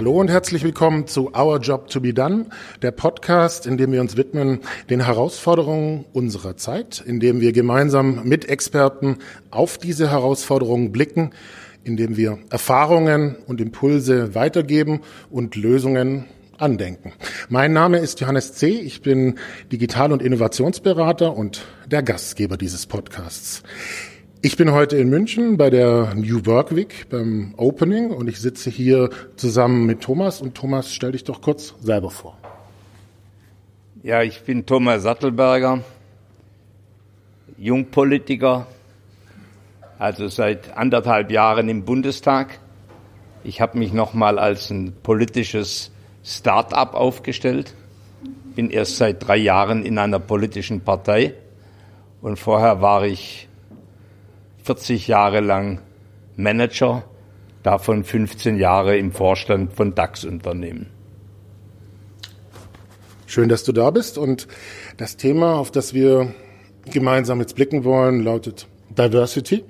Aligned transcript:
Hallo 0.00 0.18
und 0.18 0.30
herzlich 0.30 0.64
willkommen 0.64 1.06
zu 1.06 1.34
Our 1.36 1.58
Job 1.58 1.88
to 1.88 2.00
be 2.00 2.14
Done, 2.14 2.46
der 2.80 2.90
Podcast, 2.90 3.66
in 3.66 3.76
dem 3.76 3.92
wir 3.92 4.00
uns 4.00 4.16
widmen 4.16 4.60
den 4.88 5.04
Herausforderungen 5.04 6.06
unserer 6.14 6.56
Zeit, 6.56 7.04
in 7.06 7.20
dem 7.20 7.42
wir 7.42 7.52
gemeinsam 7.52 8.22
mit 8.24 8.48
Experten 8.48 9.18
auf 9.50 9.76
diese 9.76 10.10
Herausforderungen 10.10 10.90
blicken, 10.90 11.32
in 11.84 11.98
dem 11.98 12.16
wir 12.16 12.38
Erfahrungen 12.48 13.36
und 13.46 13.60
Impulse 13.60 14.34
weitergeben 14.34 15.02
und 15.28 15.54
Lösungen 15.54 16.24
andenken. 16.56 17.12
Mein 17.50 17.74
Name 17.74 17.98
ist 17.98 18.20
Johannes 18.20 18.54
C. 18.54 18.68
Ich 18.68 19.02
bin 19.02 19.34
Digital- 19.70 20.12
und 20.12 20.22
Innovationsberater 20.22 21.36
und 21.36 21.66
der 21.86 22.02
Gastgeber 22.02 22.56
dieses 22.56 22.86
Podcasts. 22.86 23.62
Ich 24.42 24.56
bin 24.56 24.72
heute 24.72 24.96
in 24.96 25.10
München 25.10 25.58
bei 25.58 25.68
der 25.68 26.14
New 26.14 26.46
Work 26.46 26.74
Week 26.74 27.10
beim 27.10 27.52
Opening 27.58 28.10
und 28.10 28.26
ich 28.26 28.40
sitze 28.40 28.70
hier 28.70 29.10
zusammen 29.36 29.84
mit 29.84 30.00
Thomas. 30.00 30.40
Und 30.40 30.54
Thomas, 30.54 30.94
stell 30.94 31.12
dich 31.12 31.24
doch 31.24 31.42
kurz 31.42 31.74
selber 31.82 32.08
vor. 32.08 32.38
Ja, 34.02 34.22
ich 34.22 34.40
bin 34.40 34.64
Thomas 34.64 35.02
Sattelberger, 35.02 35.84
Jungpolitiker, 37.58 38.66
also 39.98 40.28
seit 40.28 40.74
anderthalb 40.74 41.30
Jahren 41.30 41.68
im 41.68 41.84
Bundestag. 41.84 42.60
Ich 43.44 43.60
habe 43.60 43.76
mich 43.76 43.92
nochmal 43.92 44.38
als 44.38 44.70
ein 44.70 44.94
politisches 45.02 45.90
Start-up 46.24 46.94
aufgestellt, 46.94 47.74
bin 48.54 48.70
erst 48.70 48.96
seit 48.96 49.26
drei 49.26 49.36
Jahren 49.36 49.84
in 49.84 49.98
einer 49.98 50.18
politischen 50.18 50.80
Partei 50.80 51.34
und 52.22 52.38
vorher 52.38 52.80
war 52.80 53.04
ich 53.04 53.49
40 54.70 55.08
Jahre 55.08 55.40
lang 55.40 55.80
Manager, 56.36 57.02
davon 57.64 58.04
15 58.04 58.56
Jahre 58.56 58.96
im 58.96 59.10
Vorstand 59.10 59.72
von 59.72 59.96
DAX-Unternehmen. 59.96 60.86
Schön, 63.26 63.48
dass 63.48 63.64
du 63.64 63.72
da 63.72 63.90
bist. 63.90 64.16
Und 64.16 64.46
das 64.96 65.16
Thema, 65.16 65.56
auf 65.56 65.72
das 65.72 65.92
wir 65.92 66.32
gemeinsam 66.88 67.40
jetzt 67.40 67.56
blicken 67.56 67.82
wollen, 67.82 68.22
lautet 68.22 68.68
Diversity. 68.90 69.64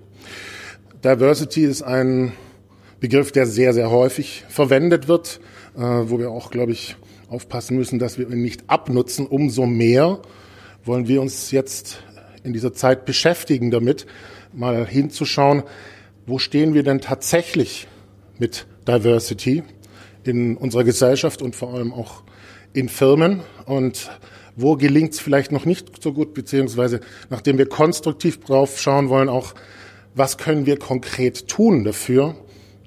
Diversity 1.03 1.65
ist 1.65 1.81
ein 1.81 2.33
Begriff, 3.01 3.33
der 3.33 3.47
sehr, 3.47 3.73
sehr 3.73 3.91
häufig 3.91 4.45
verwendet 4.51 5.09
wird, 5.09 5.41
äh, 5.79 5.81
wo 5.81 6.19
wir 6.19 6.31
auch, 6.31 6.51
glaube 6.51 6.73
ich, 6.73 6.97
aufpassen 7.31 7.75
müssen, 7.79 7.99
dass 7.99 8.19
wir 8.19 8.29
ihn 8.29 8.43
nicht 8.43 8.65
abnutzen. 8.67 9.27
Umso 9.27 9.65
mehr 9.65 10.21
wollen 10.85 11.09
wir 11.09 11.23
uns 11.23 11.53
jetzt 11.53 12.03
in 12.45 12.53
dieser 12.53 12.75
Zeit 12.75 13.07
beschäftigen 13.07 13.71
damit, 13.71 14.07
mal 14.53 14.87
hinzuschauen, 14.87 15.63
wo 16.27 16.39
stehen 16.39 16.75
wir 16.75 16.83
denn 16.83 17.01
tatsächlich 17.01 17.87
mit 18.39 18.67
Diversity 18.87 19.63
in 20.25 20.57
unserer 20.57 20.85
Gesellschaft 20.85 21.43
und 21.43 21.57
vor 21.57 21.75
allem 21.75 21.93
auch 21.93 22.23
in 22.73 22.89
Firmen 22.89 23.41
und 23.67 24.11
wo 24.57 24.77
gelingt 24.77 25.15
es 25.15 25.21
vielleicht 25.21 25.53
noch 25.53 25.65
nicht 25.65 26.03
so 26.03 26.13
gut, 26.13 26.35
beziehungsweise 26.35 27.01
nachdem 27.31 27.59
wir 27.59 27.69
konstruktiv 27.69 28.41
drauf 28.41 28.81
schauen 28.81 29.09
wollen, 29.09 29.29
auch 29.29 29.55
was 30.15 30.39
können 30.39 30.67
wir 30.67 30.79
konkret 30.79 31.49
tun 31.49 31.85
dafür, 31.85 32.35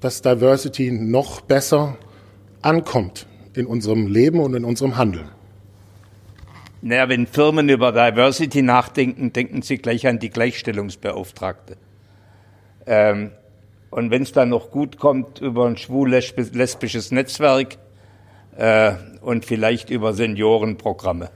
dass 0.00 0.22
Diversity 0.22 0.90
noch 0.90 1.40
besser 1.40 1.96
ankommt 2.62 3.26
in 3.54 3.66
unserem 3.66 4.06
Leben 4.06 4.40
und 4.40 4.54
in 4.54 4.64
unserem 4.64 4.96
Handeln. 4.96 5.30
Naja, 6.86 7.08
wenn 7.08 7.26
Firmen 7.26 7.70
über 7.70 7.92
Diversity 7.92 8.60
nachdenken, 8.60 9.32
denken 9.32 9.62
sie 9.62 9.78
gleich 9.78 10.06
an 10.06 10.18
die 10.18 10.28
Gleichstellungsbeauftragte. 10.28 11.78
Ähm, 12.84 13.30
und 13.88 14.10
wenn 14.10 14.20
es 14.20 14.32
dann 14.32 14.50
noch 14.50 14.70
gut 14.70 14.98
kommt, 14.98 15.40
über 15.40 15.64
ein 15.64 15.78
schwul-lesbisches 15.78 17.10
Netzwerk 17.10 17.78
äh, 18.58 18.92
und 19.22 19.46
vielleicht 19.46 19.88
über 19.88 20.12
Seniorenprogramme. 20.12 21.30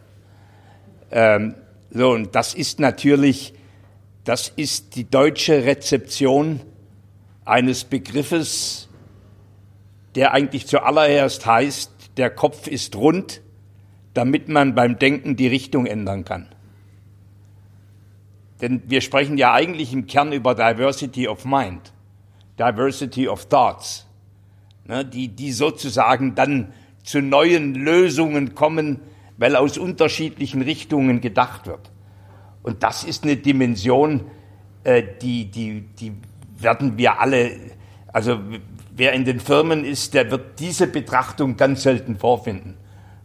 Ähm, 1.11 1.55
so, 1.93 2.11
und 2.11 2.35
das 2.35 2.53
ist 2.53 2.79
natürlich, 2.79 3.55
das 4.25 4.53
ist 4.55 4.97
die 4.97 5.09
deutsche 5.09 5.65
Rezeption 5.65 6.61
eines 7.47 7.85
Begriffes, 7.85 8.91
der 10.15 10.35
eigentlich 10.35 10.67
zuallererst 10.67 11.47
heißt, 11.47 11.91
der 12.19 12.29
Kopf 12.29 12.67
ist 12.67 12.97
rund, 12.97 13.41
damit 14.19 14.49
man 14.49 14.75
beim 14.75 14.99
Denken 14.99 15.37
die 15.37 15.47
Richtung 15.47 15.87
ändern 15.87 16.25
kann. 16.25 16.49
Denn 18.61 18.83
wir 18.89 19.01
sprechen 19.01 19.39
ja 19.39 19.53
eigentlich 19.53 19.93
im 19.93 20.09
Kern 20.09 20.33
über 20.33 20.57
Diversity 20.57 21.29
of 21.29 21.45
Mind, 21.45 21.93
Diversity 22.59 23.29
of 23.29 23.47
Thoughts, 23.47 24.09
ne, 24.87 25.05
die, 25.05 25.29
die 25.29 25.53
sozusagen 25.53 26.35
dann 26.35 26.73
zu 27.05 27.23
neuen 27.23 27.77
Lösungen 27.77 28.57
kommen, 28.57 28.99
weil 29.37 29.55
aus 29.55 29.79
unterschiedlichen 29.79 30.63
Richtungen 30.63 31.21
gedacht 31.21 31.69
wird. 31.69 31.93
Und 32.65 32.83
das 32.83 33.05
ist 33.05 33.23
eine 33.23 33.37
Dimension, 33.37 34.25
äh, 34.83 35.05
die, 35.23 35.45
die, 35.45 35.83
die 35.83 36.13
werden 36.59 36.99
wir 36.99 37.21
alle, 37.21 37.53
also 38.13 38.41
wer 38.97 39.13
in 39.13 39.25
den 39.25 39.39
Firmen 39.39 39.85
ist, 39.85 40.13
der 40.15 40.29
wird 40.33 40.59
diese 40.59 40.89
Betrachtung 40.89 41.57
ganz 41.57 41.85
selten 41.85 42.17
vorfinden 42.17 42.75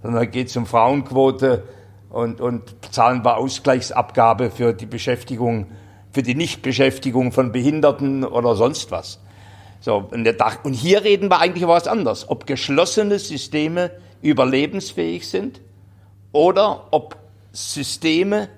sondern 0.03 0.29
geht 0.29 0.49
es 0.49 0.57
um 0.57 0.67
Frauenquote 0.67 1.63
und, 2.09 2.41
und 2.41 2.75
zahlen 2.91 3.25
wir 3.25 3.37
Ausgleichsabgabe 3.37 4.51
für 4.51 4.73
die 4.73 4.85
Beschäftigung, 4.85 5.71
für 6.11 6.21
die 6.21 6.35
Nichtbeschäftigung 6.35 7.31
von 7.31 7.51
Behinderten 7.51 8.23
oder 8.23 8.55
sonst 8.55 8.91
was. 8.91 9.19
So, 9.79 10.09
und 10.11 10.73
hier 10.73 11.03
reden 11.03 11.29
wir 11.29 11.39
eigentlich 11.39 11.63
über 11.63 11.73
was 11.73 11.87
anderes. 11.87 12.29
Ob 12.29 12.45
geschlossene 12.45 13.17
Systeme 13.17 13.91
überlebensfähig 14.21 15.27
sind 15.27 15.59
oder 16.31 16.87
ob 16.91 17.17
Systeme 17.51 18.49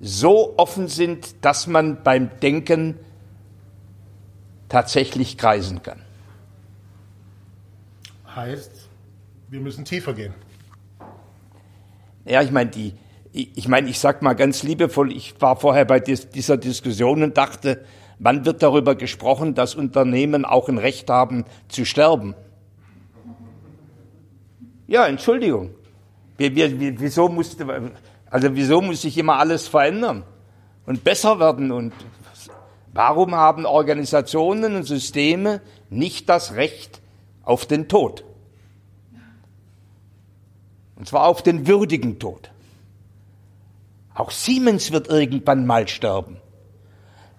so 0.00 0.54
offen 0.56 0.88
sind, 0.88 1.44
dass 1.44 1.66
man 1.66 2.02
beim 2.02 2.30
Denken 2.40 2.98
tatsächlich 4.68 5.38
kreisen 5.38 5.82
kann. 5.82 6.00
Heißt, 8.34 8.88
wir 9.48 9.60
müssen 9.60 9.84
tiefer 9.84 10.14
gehen. 10.14 10.34
Ja, 12.24 12.42
ich 12.42 12.50
meine, 12.50 12.70
die, 12.70 12.94
ich 13.32 13.66
meine, 13.68 13.88
ich 13.88 13.98
sag 13.98 14.22
mal 14.22 14.34
ganz 14.34 14.62
liebevoll, 14.62 15.12
ich 15.12 15.40
war 15.40 15.56
vorher 15.56 15.84
bei 15.84 16.00
dieser 16.00 16.56
Diskussion 16.56 17.22
und 17.22 17.36
dachte, 17.36 17.84
wann 18.18 18.44
wird 18.44 18.62
darüber 18.62 18.94
gesprochen, 18.94 19.54
dass 19.54 19.74
Unternehmen 19.74 20.44
auch 20.44 20.68
ein 20.68 20.78
Recht 20.78 21.10
haben 21.10 21.44
zu 21.68 21.84
sterben? 21.84 22.34
Ja, 24.86 25.06
Entschuldigung. 25.06 25.70
Wieso 26.36 27.28
musste, 27.28 27.92
also 28.28 28.54
wieso 28.54 28.80
muss 28.80 29.02
sich 29.02 29.16
immer 29.16 29.38
alles 29.38 29.66
verändern 29.68 30.24
und 30.86 31.04
besser 31.04 31.38
werden 31.40 31.72
und 31.72 31.92
warum 32.92 33.34
haben 33.34 33.64
Organisationen 33.64 34.76
und 34.76 34.84
Systeme 34.84 35.60
nicht 35.88 36.28
das 36.28 36.54
Recht 36.54 37.00
auf 37.42 37.66
den 37.66 37.88
Tod? 37.88 38.24
Und 41.02 41.08
zwar 41.08 41.26
auf 41.26 41.42
den 41.42 41.66
würdigen 41.66 42.20
Tod. 42.20 42.52
Auch 44.14 44.30
Siemens 44.30 44.92
wird 44.92 45.08
irgendwann 45.08 45.66
mal 45.66 45.88
sterben. 45.88 46.36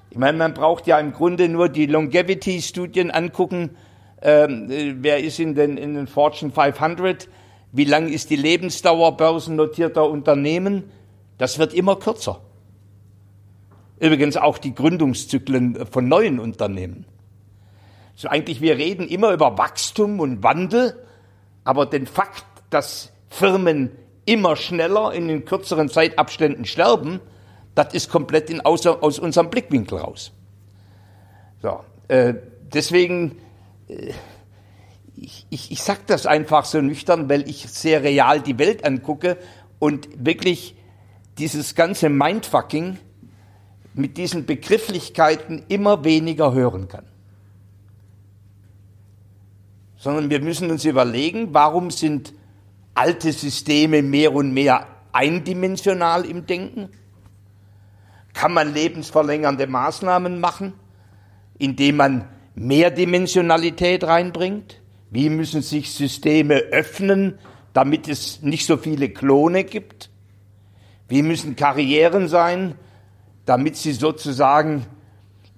Ich 0.10 0.18
meine, 0.18 0.38
man 0.38 0.54
braucht 0.54 0.86
ja 0.86 1.00
im 1.00 1.14
Grunde 1.14 1.48
nur 1.48 1.70
die 1.70 1.86
Longevity-Studien 1.86 3.10
angucken. 3.10 3.78
Ähm, 4.22 4.68
wer 5.00 5.24
ist 5.24 5.40
in 5.40 5.56
den, 5.56 5.78
in 5.78 5.94
den 5.94 6.08
Fortune 6.08 6.52
500? 6.52 7.30
Wie 7.72 7.86
lang 7.86 8.10
ist 8.10 8.32
die 8.32 8.36
Lebensdauer 8.36 9.16
börsennotierter 9.16 10.10
Unternehmen? 10.10 10.92
Das 11.38 11.58
wird 11.58 11.74
immer 11.74 11.96
kürzer. 11.96 12.42
Übrigens 13.98 14.36
auch 14.36 14.58
die 14.58 14.76
Gründungszyklen 14.76 15.86
von 15.86 16.10
neuen 16.10 16.42
Unternehmen. 16.42 17.06
So 18.16 18.28
eigentlich, 18.28 18.60
wir 18.60 18.76
reden 18.76 19.08
immer 19.08 19.32
über 19.32 19.58
Wachstum 19.58 20.20
und 20.20 20.44
Wandel, 20.44 21.02
aber 21.64 21.86
den 21.86 22.08
Fakt, 22.08 22.44
dass 22.70 23.13
Firmen 23.34 23.90
immer 24.26 24.56
schneller 24.56 25.12
in 25.12 25.28
den 25.28 25.44
kürzeren 25.44 25.90
Zeitabständen 25.90 26.66
sterben, 26.66 27.20
das 27.74 27.96
ist 27.96 28.10
komplett 28.10 28.52
in, 28.52 28.62
außer, 28.62 29.02
aus 29.02 29.18
unserem 29.18 29.50
Blickwinkel 29.50 29.98
raus. 29.98 30.32
So, 31.64 31.80
äh, 32.10 32.36
deswegen, 32.72 33.40
äh, 33.88 34.12
ich, 35.16 35.48
ich, 35.50 35.72
ich 35.72 35.82
sage 35.82 36.02
das 36.06 36.28
einfach 36.28 36.66
so 36.66 36.80
nüchtern, 36.80 37.28
weil 37.28 37.50
ich 37.50 37.68
sehr 37.68 38.04
real 38.04 38.40
die 38.40 38.60
Welt 38.60 38.86
angucke 38.86 39.38
und 39.80 40.08
wirklich 40.24 40.76
dieses 41.40 41.74
ganze 41.74 42.10
Mindfucking 42.10 43.00
mit 43.96 44.18
diesen 44.18 44.46
Begrifflichkeiten 44.46 45.64
immer 45.70 46.04
weniger 46.04 46.54
hören 46.54 46.88
kann. 46.88 47.06
Sondern 49.98 50.30
wir 50.30 50.40
müssen 50.40 50.70
uns 50.70 50.86
überlegen, 50.86 51.56
warum 51.56 51.90
sind 51.90 52.34
alte 52.96 53.32
Systeme 53.32 54.02
mehr 54.02 54.34
und 54.34 54.54
mehr 54.54 54.88
eindimensional 55.12 56.26
im 56.26 56.46
Denken? 56.46 56.90
Kann 58.34 58.54
man 58.54 58.74
lebensverlängernde 58.74 59.68
Maßnahmen 59.68 60.40
machen, 60.40 60.74
indem 61.58 61.98
man 61.98 62.28
Mehrdimensionalität 62.56 64.04
reinbringt, 64.04 64.80
Wie 65.10 65.30
müssen 65.30 65.62
sich 65.62 65.92
Systeme 65.92 66.56
öffnen, 66.56 67.38
damit 67.74 68.08
es 68.08 68.42
nicht 68.42 68.66
so 68.66 68.78
viele 68.78 69.10
Klone 69.10 69.64
gibt? 69.64 70.10
Wie 71.08 71.22
müssen 71.22 71.56
Karrieren 71.56 72.28
sein, 72.28 72.74
damit 73.46 73.76
sie 73.76 73.92
sozusagen, 73.92 74.88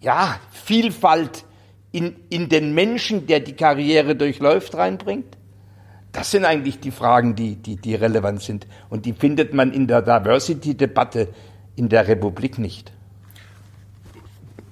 ja, 0.01 0.41
Vielfalt 0.51 1.45
in, 1.93 2.17
in 2.29 2.49
den 2.49 2.73
Menschen, 2.73 3.27
der 3.27 3.39
die 3.39 3.53
Karriere 3.53 4.17
durchläuft, 4.17 4.75
reinbringt? 4.75 5.37
Das 6.15 6.31
sind 6.31 6.45
eigentlich 6.45 6.79
die 6.79 6.91
Fragen, 6.91 7.35
die, 7.35 7.57
die, 7.57 7.75
die 7.75 7.93
relevant 7.93 8.41
sind. 8.41 8.67
Und 8.89 9.05
die 9.05 9.11
findet 9.11 9.53
man 9.53 9.73
in 9.73 9.85
der 9.85 10.01
Diversity-Debatte 10.01 11.27
in 11.75 11.89
der 11.89 12.07
Republik 12.07 12.57
nicht. 12.57 12.93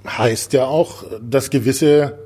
Heißt 0.08 0.54
ja 0.54 0.66
auch, 0.66 1.04
dass 1.22 1.50
gewisse 1.50 2.18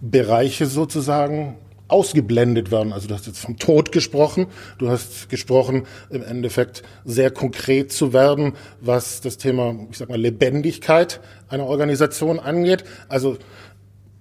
Bereiche 0.00 0.66
sozusagen 0.66 1.56
ausgeblendet 1.88 2.70
werden. 2.70 2.92
Also 2.92 3.08
du 3.08 3.14
hast 3.14 3.26
jetzt 3.26 3.40
vom 3.40 3.56
Tod 3.58 3.90
gesprochen, 3.90 4.46
du 4.78 4.88
hast 4.88 5.28
gesprochen, 5.30 5.86
im 6.10 6.22
Endeffekt 6.22 6.84
sehr 7.04 7.32
konkret 7.32 7.90
zu 7.90 8.12
werden, 8.12 8.52
was 8.80 9.20
das 9.20 9.38
Thema, 9.38 9.74
ich 9.90 9.98
sag 9.98 10.10
mal, 10.10 10.20
Lebendigkeit 10.20 11.20
einer 11.48 11.64
Organisation 11.64 12.38
angeht. 12.38 12.84
Also 13.08 13.36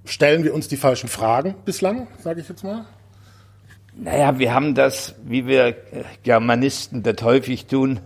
stellen 0.05 0.43
wir 0.43 0.55
uns 0.55 0.67
die 0.67 0.77
falschen 0.77 1.09
Fragen 1.09 1.55
bislang, 1.65 2.07
sage 2.23 2.41
ich 2.41 2.49
jetzt 2.49 2.63
mal? 2.63 2.85
Naja, 3.99 4.38
wir 4.38 4.53
haben 4.53 4.75
das, 4.75 5.15
wie 5.25 5.47
wir 5.47 5.75
Germanisten 6.21 7.01
das 7.01 7.15
häufig 7.23 7.65
tun, 7.65 7.99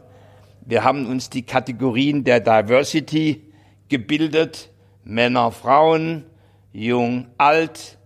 wir 0.65 0.85
haben 0.85 1.05
uns 1.05 1.29
die 1.29 1.41
Kategorien 1.41 2.23
der 2.23 2.39
Diversity 2.39 3.41
gebildet, 3.89 4.69
Männer, 5.03 5.51
Frauen, 5.51 6.23
jung, 6.71 7.27
alt, 7.37 7.97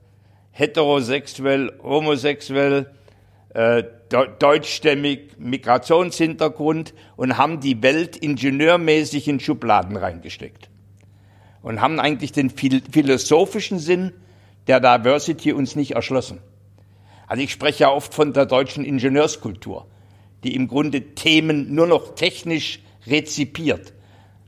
heterosexuell, 0.49 1.73
homosexuell, 1.83 2.91
äh, 3.53 3.83
deutschstämmig, 4.39 5.33
Migrationshintergrund 5.37 6.95
und 7.17 7.37
haben 7.37 7.59
die 7.59 7.83
Welt 7.83 8.17
ingenieurmäßig 8.17 9.27
in 9.27 9.39
Schubladen 9.39 9.95
reingesteckt. 9.95 10.71
Und 11.61 11.81
haben 11.81 11.99
eigentlich 11.99 12.31
den 12.31 12.49
philosophischen 12.49 13.77
Sinn 13.77 14.11
der 14.65 14.79
Diversity 14.79 15.53
uns 15.53 15.75
nicht 15.75 15.91
erschlossen. 15.91 16.39
Also 17.27 17.43
ich 17.43 17.51
spreche 17.51 17.83
ja 17.83 17.91
oft 17.91 18.13
von 18.13 18.33
der 18.33 18.45
deutschen 18.45 18.85
Ingenieurskultur, 18.85 19.87
die 20.43 20.55
im 20.55 20.67
Grunde 20.67 21.15
Themen 21.15 21.73
nur 21.73 21.87
noch 21.87 22.15
technisch 22.15 22.81
rezipiert. 23.07 23.93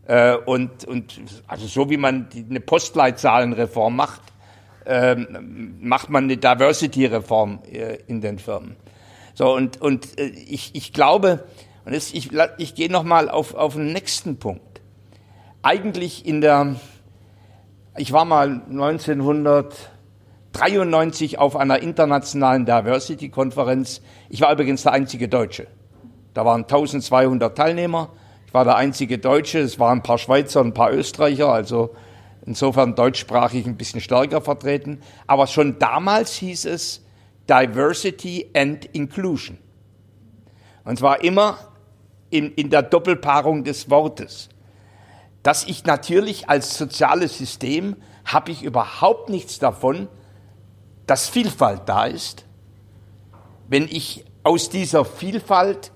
Äh, 0.05 0.35
und, 0.37 0.85
und 0.85 1.19
also 1.47 1.67
so 1.67 1.89
wie 1.89 1.97
man 1.97 2.29
die, 2.29 2.45
eine 2.49 2.59
Postleitzahlenreform 2.59 3.95
macht, 3.95 4.21
ähm, 4.85 5.75
macht 5.81 6.09
man 6.09 6.25
eine 6.25 6.37
Diversity-Reform 6.37 7.59
äh, 7.69 7.97
in 8.07 8.21
den 8.21 8.39
Firmen. 8.39 8.77
So 9.33 9.53
und 9.53 9.81
und 9.81 10.17
äh, 10.17 10.27
ich, 10.27 10.73
ich 10.73 10.93
glaube 10.93 11.43
und 11.85 11.93
jetzt, 11.93 12.13
ich 12.13 12.31
ich 12.57 12.73
gehe 12.73 12.91
noch 12.91 13.03
mal 13.03 13.29
auf 13.29 13.53
auf 13.53 13.73
den 13.73 13.91
nächsten 13.91 14.37
Punkt. 14.37 14.81
Eigentlich 15.61 16.25
in 16.25 16.41
der 16.41 16.77
ich 17.97 18.13
war 18.13 18.25
mal 18.25 18.61
1993 20.59 21.37
auf 21.37 21.55
einer 21.55 21.83
internationalen 21.83 22.65
Diversity-Konferenz. 22.65 24.01
Ich 24.29 24.41
war 24.41 24.51
übrigens 24.51 24.81
der 24.81 24.93
einzige 24.93 25.27
Deutsche. 25.27 25.67
Da 26.33 26.45
waren 26.45 26.63
1200 26.63 27.55
Teilnehmer. 27.55 28.09
Ich 28.47 28.53
war 28.55 28.63
der 28.63 28.75
einzige 28.75 29.19
Deutsche. 29.19 29.59
Es 29.59 29.77
waren 29.77 29.99
ein 29.99 30.03
paar 30.03 30.17
Schweizer, 30.17 30.61
ein 30.61 30.73
paar 30.73 30.91
Österreicher. 30.91 31.49
Also 31.49 31.93
insofern 32.43 32.95
deutschsprachig 32.95 33.67
ein 33.67 33.77
bisschen 33.77 34.01
stärker 34.01 34.41
vertreten. 34.41 35.01
Aber 35.27 35.45
schon 35.45 35.77
damals 35.77 36.33
hieß 36.33 36.65
es 36.65 37.05
Diversity 37.47 38.49
and 38.55 38.85
Inclusion. 38.85 39.59
Und 40.83 40.97
zwar 40.97 41.23
immer 41.23 41.59
in, 42.31 42.51
in 42.53 42.71
der 42.71 42.81
Doppelpaarung 42.81 43.63
des 43.63 43.91
Wortes. 43.91 44.49
Dass 45.43 45.65
ich 45.65 45.85
natürlich 45.85 46.49
als 46.49 46.75
soziales 46.75 47.37
System 47.37 47.95
habe 48.25 48.51
ich 48.51 48.63
überhaupt 48.63 49.29
nichts 49.29 49.59
davon, 49.59 50.07
dass 51.07 51.29
Vielfalt 51.29 51.81
da 51.87 52.05
ist, 52.05 52.45
wenn 53.67 53.83
ich 53.83 54.25
aus 54.43 54.69
dieser 54.69 55.03
Vielfalt 55.03 55.91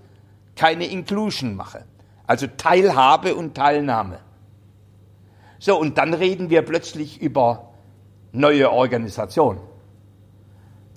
keine 0.55 0.85
Inclusion 0.85 1.55
mache, 1.55 1.85
also 2.27 2.47
Teilhabe 2.57 3.35
und 3.35 3.55
Teilnahme. 3.55 4.19
So, 5.59 5.79
und 5.79 5.97
dann 5.97 6.13
reden 6.13 6.49
wir 6.49 6.63
plötzlich 6.63 7.21
über 7.21 7.71
neue 8.31 8.71
Organisation. 8.71 9.59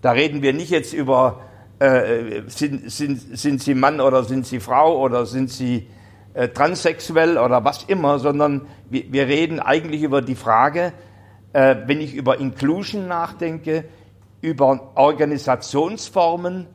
Da 0.00 0.12
reden 0.12 0.42
wir 0.42 0.52
nicht 0.52 0.70
jetzt 0.70 0.92
über, 0.92 1.40
äh, 1.78 2.42
sind, 2.46 2.90
sind, 2.90 3.38
sind 3.38 3.62
Sie 3.62 3.74
Mann 3.74 4.00
oder 4.00 4.24
sind 4.24 4.46
Sie 4.46 4.60
Frau 4.60 4.98
oder 4.98 5.26
sind 5.26 5.50
Sie 5.50 5.88
äh, 6.34 6.48
transsexuell 6.48 7.38
oder 7.38 7.64
was 7.64 7.84
immer, 7.84 8.18
sondern 8.18 8.66
wir, 8.90 9.12
wir 9.12 9.26
reden 9.26 9.60
eigentlich 9.60 10.02
über 10.02 10.22
die 10.22 10.34
Frage, 10.34 10.92
äh, 11.52 11.76
wenn 11.86 12.00
ich 12.00 12.14
über 12.14 12.38
Inclusion 12.38 13.06
nachdenke, 13.06 13.84
über 14.44 14.92
Organisationsformen, 14.94 16.66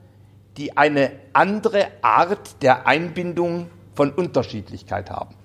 die 0.58 0.76
eine 0.76 1.12
andere 1.34 1.86
Art 2.02 2.64
der 2.64 2.88
Einbindung 2.88 3.68
von 3.94 4.12
Unterschiedlichkeit 4.12 5.12
haben. 5.12 5.36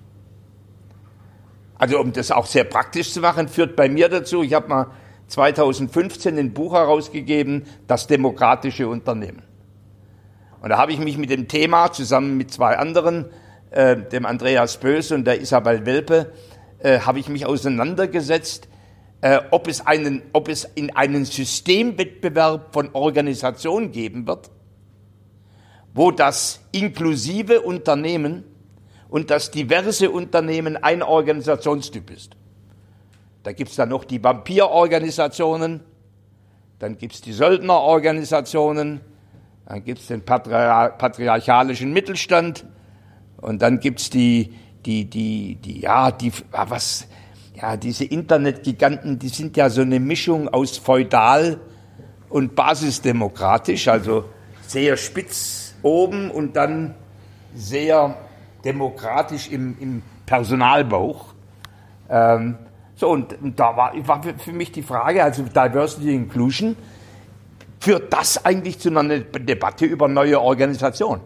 Also 1.77 1.99
um 1.99 2.13
das 2.13 2.31
auch 2.31 2.47
sehr 2.47 2.63
praktisch 2.63 3.13
zu 3.13 3.19
machen, 3.19 3.47
führt 3.47 3.75
bei 3.75 3.87
mir 3.87 4.09
dazu, 4.09 4.41
ich 4.41 4.55
habe 4.55 4.67
mal 4.67 4.87
2015 5.27 6.39
ein 6.39 6.53
Buch 6.53 6.73
herausgegeben, 6.73 7.67
das 7.85 8.07
demokratische 8.07 8.87
Unternehmen. 8.87 9.43
Und 10.61 10.69
da 10.69 10.79
habe 10.79 10.93
ich 10.93 10.99
mich 10.99 11.19
mit 11.19 11.29
dem 11.29 11.47
Thema 11.47 11.91
zusammen 11.91 12.37
mit 12.37 12.51
zwei 12.51 12.75
anderen, 12.75 13.25
äh, 13.69 13.97
dem 13.97 14.25
Andreas 14.25 14.77
Bös 14.77 15.11
und 15.11 15.25
der 15.25 15.41
Isabel 15.41 15.85
Welpe, 15.85 16.33
äh, 16.79 17.01
habe 17.01 17.19
ich 17.19 17.29
mich 17.29 17.45
auseinandergesetzt, 17.45 18.67
äh, 19.21 19.39
ob, 19.51 19.67
es 19.67 19.85
einen, 19.85 20.21
ob 20.33 20.49
es 20.49 20.65
in 20.75 20.95
einen 20.95 21.25
Systemwettbewerb 21.25 22.73
von 22.73 22.89
Organisationen 22.93 23.91
geben 23.91 24.27
wird, 24.27 24.51
wo 25.93 26.11
das 26.11 26.61
inklusive 26.71 27.61
Unternehmen 27.61 28.43
und 29.09 29.29
das 29.29 29.51
diverse 29.51 30.11
Unternehmen 30.11 30.77
ein 30.77 31.01
Organisationstyp 31.01 32.11
ist. 32.11 32.35
Da 33.43 33.51
gibt 33.53 33.69
es 33.69 33.75
dann 33.75 33.89
noch 33.89 34.03
die 34.03 34.23
Vampirorganisationen, 34.23 35.81
dann 36.79 36.97
gibt 36.97 37.13
es 37.13 37.21
die 37.21 37.31
Söldnerorganisationen, 37.31 39.01
dann 39.67 39.83
gibt 39.83 39.99
es 39.99 40.07
den 40.07 40.23
patriarchalischen 40.23 41.93
Mittelstand 41.93 42.65
und 43.37 43.61
dann 43.61 43.79
gibt 43.79 43.99
es 43.99 44.09
die, 44.09 44.53
die, 44.85 45.05
die, 45.05 45.55
die, 45.55 45.81
ja, 45.81 46.11
die, 46.11 46.31
ah, 46.51 46.65
was, 46.67 47.07
ja, 47.55 47.77
diese 47.77 48.03
Internetgiganten, 48.03 49.17
die 49.19 49.29
sind 49.29 49.55
ja 49.55 49.69
so 49.69 49.81
eine 49.81 49.99
Mischung 49.99 50.49
aus 50.49 50.77
feudal 50.77 51.59
und 52.29 52.55
basisdemokratisch, 52.55 53.87
also 53.87 54.25
sehr 54.67 54.97
spitz 54.97 55.75
oben 55.81 56.31
und 56.31 56.55
dann 56.55 56.95
sehr 57.55 58.17
demokratisch 58.65 59.49
im, 59.49 59.77
im 59.79 60.01
Personalbauch. 60.25 61.33
Ähm, 62.09 62.57
so, 62.95 63.09
und, 63.09 63.41
und, 63.41 63.59
da 63.59 63.77
war, 63.77 63.93
war 64.07 64.21
für 64.23 64.51
mich 64.51 64.71
die 64.71 64.81
Frage, 64.81 65.23
also 65.23 65.43
Diversity 65.43 66.13
Inclusion, 66.13 66.75
führt 67.79 68.11
das 68.11 68.43
eigentlich 68.43 68.79
zu 68.79 68.89
einer 68.89 69.19
Debatte 69.19 69.85
über 69.85 70.07
neue 70.07 70.41
Organisation? 70.41 71.21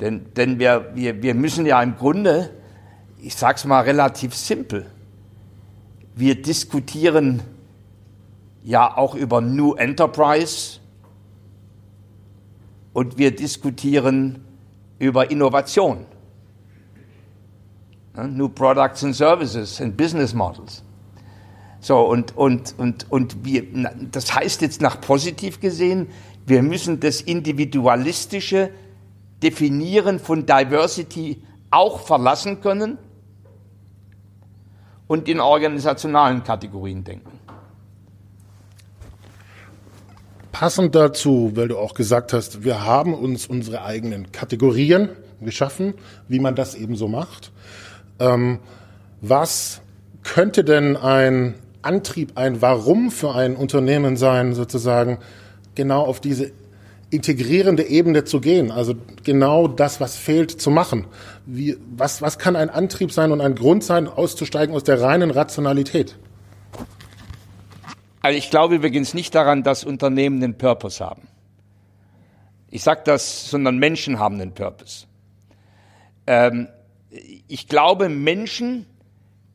Denn 0.00 0.32
denn 0.34 0.58
wir, 0.58 0.92
wir, 0.94 1.22
wir 1.22 1.34
müssen 1.34 1.66
ja 1.66 1.82
im 1.82 1.96
Grunde, 1.96 2.50
ich 3.22 3.34
sage 3.34 3.56
es 3.56 3.64
mal 3.64 3.82
relativ 3.82 4.34
simpel, 4.34 4.86
wir 6.14 6.40
diskutieren 6.40 7.42
ja 8.62 8.96
auch 8.96 9.14
über 9.14 9.40
New 9.40 9.74
Enterprise 9.74 10.80
und 12.92 13.18
wir 13.18 13.34
diskutieren 13.34 14.44
über 14.98 15.30
Innovation. 15.30 16.06
New 18.28 18.48
Products 18.48 19.04
and 19.04 19.14
Services 19.14 19.80
and 19.80 19.96
Business 19.96 20.34
Models. 20.34 20.82
So, 21.80 22.00
und, 22.00 22.36
und, 22.36 22.74
und, 22.76 23.10
und 23.10 23.44
wir, 23.44 23.64
das 24.10 24.34
heißt 24.34 24.60
jetzt 24.60 24.82
nach 24.82 25.00
positiv 25.00 25.60
gesehen, 25.60 26.08
wir 26.44 26.62
müssen 26.62 27.00
das 27.00 27.22
individualistische 27.22 28.70
Definieren 29.42 30.18
von 30.18 30.44
Diversity 30.44 31.42
auch 31.70 32.00
verlassen 32.00 32.60
können 32.60 32.98
und 35.10 35.28
in 35.28 35.40
organisationalen 35.40 36.44
Kategorien 36.44 37.02
denken. 37.02 37.40
Passend 40.52 40.94
dazu, 40.94 41.50
weil 41.56 41.66
du 41.66 41.78
auch 41.78 41.94
gesagt 41.94 42.32
hast, 42.32 42.62
wir 42.62 42.84
haben 42.84 43.12
uns 43.14 43.48
unsere 43.48 43.82
eigenen 43.82 44.30
Kategorien 44.30 45.08
geschaffen, 45.40 45.94
wie 46.28 46.38
man 46.38 46.54
das 46.54 46.76
eben 46.76 46.94
so 46.94 47.08
macht. 47.08 47.50
Ähm, 48.20 48.60
was 49.20 49.80
könnte 50.22 50.62
denn 50.62 50.96
ein 50.96 51.56
Antrieb, 51.82 52.34
ein 52.36 52.62
Warum 52.62 53.10
für 53.10 53.34
ein 53.34 53.56
Unternehmen 53.56 54.16
sein, 54.16 54.54
sozusagen 54.54 55.18
genau 55.74 56.04
auf 56.04 56.20
diese 56.20 56.52
integrierende 57.10 57.84
Ebene 57.84 58.24
zu 58.24 58.40
gehen, 58.40 58.70
also 58.70 58.94
genau 59.24 59.66
das, 59.66 60.00
was 60.00 60.16
fehlt, 60.16 60.60
zu 60.60 60.70
machen. 60.70 61.06
Wie, 61.44 61.76
was, 61.96 62.22
was 62.22 62.38
kann 62.38 62.56
ein 62.56 62.70
Antrieb 62.70 63.12
sein 63.12 63.32
und 63.32 63.40
ein 63.40 63.56
Grund 63.56 63.82
sein, 63.82 64.06
auszusteigen 64.06 64.74
aus 64.74 64.84
der 64.84 65.00
reinen 65.00 65.30
Rationalität? 65.30 66.16
Also 68.22 68.38
ich 68.38 68.50
glaube 68.50 68.76
übrigens 68.76 69.14
nicht 69.14 69.34
daran, 69.34 69.62
dass 69.62 69.84
Unternehmen 69.84 70.42
einen 70.42 70.56
Purpose 70.56 71.04
haben. 71.04 71.22
Ich 72.70 72.84
sage 72.84 73.00
das, 73.04 73.50
sondern 73.50 73.78
Menschen 73.78 74.18
haben 74.18 74.40
einen 74.40 74.52
Purpose. 74.54 75.06
Ähm, 76.26 76.68
ich 77.48 77.66
glaube, 77.66 78.08
Menschen 78.08 78.86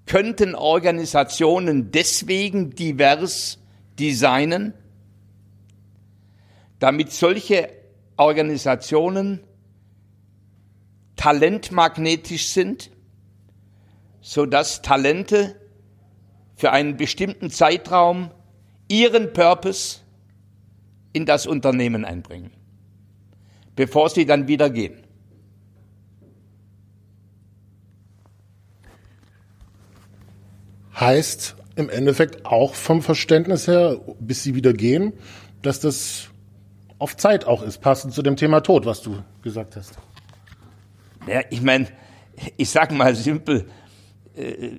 könnten 0.06 0.56
Organisationen 0.56 1.92
deswegen 1.92 2.72
divers 2.72 3.60
designen, 3.98 4.74
damit 6.80 7.12
solche 7.12 7.70
Organisationen 8.18 9.42
talentmagnetisch 11.16 12.48
sind, 12.50 12.92
so 14.22 14.46
dass 14.46 14.82
Talente 14.82 15.56
für 16.56 16.72
einen 16.72 16.98
bestimmten 16.98 17.50
Zeitraum 17.50 18.32
ihren 18.88 19.34
Purpose 19.34 20.00
in 21.14 21.26
das 21.26 21.48
Unternehmen 21.48 22.06
einbringen, 22.06 22.52
bevor 23.76 24.10
sie 24.10 24.26
dann 24.26 24.48
wieder 24.48 24.70
gehen. 24.70 25.04
Heißt 31.00 31.56
im 31.76 31.90
Endeffekt 31.90 32.46
auch 32.46 32.74
vom 32.74 33.02
Verständnis 33.02 33.68
her, 33.68 34.00
bis 34.20 34.44
sie 34.44 34.56
wieder 34.56 34.74
gehen, 34.74 35.14
dass 35.62 35.82
das 35.82 36.30
auf 37.00 37.18
Zeit 37.18 37.46
auch 37.46 37.62
ist, 37.62 37.82
passend 37.82 38.14
zu 38.14 38.22
dem 38.22 38.36
Thema 38.36 38.62
Tod, 38.62 38.86
was 38.86 39.02
du 39.02 39.18
gesagt 39.42 39.76
hast. 39.76 39.94
Ja, 41.28 41.42
ich 41.50 41.62
meine, 41.62 41.88
ich 42.58 42.70
sag 42.70 42.92
mal 42.92 43.16
simpel, 43.16 43.68
äh, 44.36 44.72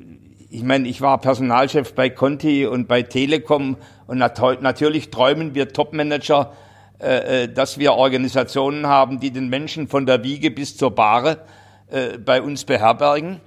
ich 0.49 0.63
meine, 0.63 0.89
ich 0.89 1.01
war 1.01 1.21
Personalchef 1.21 1.95
bei 1.95 2.09
Conti 2.09 2.67
und 2.67 2.87
bei 2.87 3.03
Telekom 3.03 3.77
und 4.07 4.19
nat 4.19 4.41
natürlich 4.63 5.11
träumen 5.11 5.55
wir 5.55 5.73
Topmanager, 5.73 6.53
äh, 6.99 7.45
äh, 7.45 7.49
dass 7.53 7.79
wir 7.79 7.95
Organisationen 7.95 8.87
haben, 8.87 9.21
die 9.21 9.31
den 9.31 9.49
Menschen 9.49 9.89
von 9.89 10.07
der 10.07 10.23
Wiege 10.25 10.51
bis 10.51 10.77
zur 10.77 10.95
Bahre 10.95 11.39
bei 12.25 12.43
uns 12.43 12.65
beherbergen. 12.65 13.41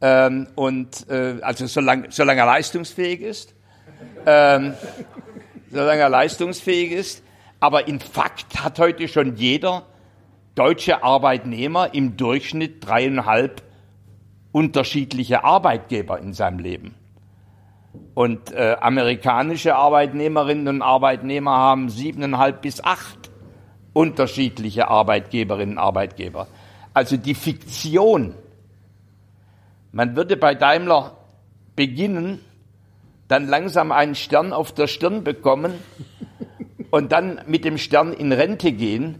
Ähm, 0.00 0.46
und 0.54 1.04
also 1.10 1.66
solange, 1.66 2.12
solange 2.12 2.42
er 2.42 2.46
leistungsfähig 2.46 3.20
ist, 3.20 3.56
ähm, 4.24 4.74
solange 5.72 6.02
er 6.02 6.08
leistungsfähig 6.08 6.92
ist. 6.92 7.24
Aber 7.62 7.86
in 7.86 8.00
Fakt 8.00 8.64
hat 8.64 8.80
heute 8.80 9.06
schon 9.06 9.36
jeder 9.36 9.84
deutsche 10.56 11.04
Arbeitnehmer 11.04 11.94
im 11.94 12.16
Durchschnitt 12.16 12.84
dreieinhalb 12.84 13.62
unterschiedliche 14.50 15.44
Arbeitgeber 15.44 16.18
in 16.18 16.32
seinem 16.32 16.58
Leben. 16.58 16.96
Und 18.14 18.50
äh, 18.50 18.76
amerikanische 18.80 19.76
Arbeitnehmerinnen 19.76 20.66
und 20.66 20.82
Arbeitnehmer 20.82 21.52
haben 21.52 21.88
siebeneinhalb 21.88 22.62
bis 22.62 22.82
acht 22.82 23.30
unterschiedliche 23.92 24.88
Arbeitgeberinnen 24.88 25.76
und 25.76 25.84
Arbeitgeber. 25.84 26.48
Also 26.94 27.16
die 27.16 27.36
Fiktion, 27.36 28.34
man 29.92 30.16
würde 30.16 30.36
bei 30.36 30.56
Daimler 30.56 31.16
beginnen, 31.76 32.40
dann 33.28 33.46
langsam 33.46 33.92
einen 33.92 34.16
Stern 34.16 34.52
auf 34.52 34.72
der 34.72 34.88
Stirn 34.88 35.22
bekommen 35.22 35.74
und 36.92 37.10
dann 37.10 37.40
mit 37.46 37.64
dem 37.64 37.78
Stern 37.78 38.12
in 38.12 38.32
Rente 38.32 38.70
gehen, 38.70 39.18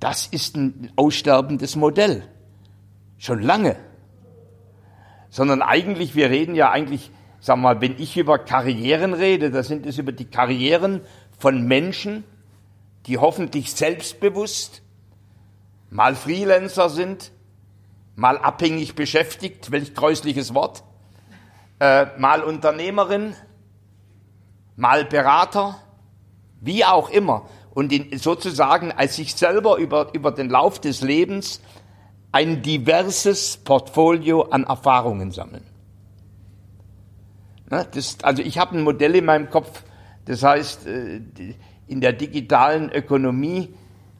das 0.00 0.26
ist 0.26 0.56
ein 0.56 0.90
aussterbendes 0.96 1.76
Modell. 1.76 2.24
Schon 3.18 3.40
lange. 3.40 3.76
Sondern 5.30 5.62
eigentlich, 5.62 6.16
wir 6.16 6.28
reden 6.28 6.56
ja 6.56 6.72
eigentlich, 6.72 7.12
sag 7.38 7.58
mal, 7.58 7.80
wenn 7.80 8.00
ich 8.00 8.16
über 8.16 8.40
Karrieren 8.40 9.14
rede, 9.14 9.52
da 9.52 9.62
sind 9.62 9.86
es 9.86 9.96
über 9.96 10.10
die 10.10 10.24
Karrieren 10.24 11.02
von 11.38 11.62
Menschen, 11.68 12.24
die 13.06 13.16
hoffentlich 13.16 13.72
selbstbewusst 13.72 14.82
mal 15.88 16.16
Freelancer 16.16 16.90
sind, 16.90 17.30
mal 18.16 18.38
abhängig 18.38 18.96
beschäftigt, 18.96 19.70
welch 19.70 19.94
gräusliches 19.94 20.52
Wort, 20.52 20.82
äh, 21.78 22.06
mal 22.18 22.42
Unternehmerin, 22.42 23.36
mal 24.74 25.04
Berater, 25.04 25.78
wie 26.62 26.84
auch 26.84 27.10
immer, 27.10 27.46
und 27.74 27.92
in, 27.92 28.18
sozusagen 28.18 28.92
als 28.92 29.16
sich 29.16 29.34
selber 29.34 29.76
über, 29.76 30.14
über 30.14 30.30
den 30.30 30.48
Lauf 30.50 30.80
des 30.80 31.02
Lebens 31.02 31.60
ein 32.30 32.62
diverses 32.62 33.58
Portfolio 33.58 34.42
an 34.42 34.64
Erfahrungen 34.64 35.30
sammeln. 35.30 35.66
Na, 37.68 37.84
das, 37.84 38.18
also 38.22 38.42
ich 38.42 38.58
habe 38.58 38.76
ein 38.76 38.82
Modell 38.82 39.14
in 39.16 39.24
meinem 39.24 39.50
Kopf, 39.50 39.82
das 40.24 40.42
heißt, 40.42 40.86
äh, 40.86 41.20
in 41.86 42.00
der 42.00 42.12
digitalen 42.12 42.90
Ökonomie 42.90 43.74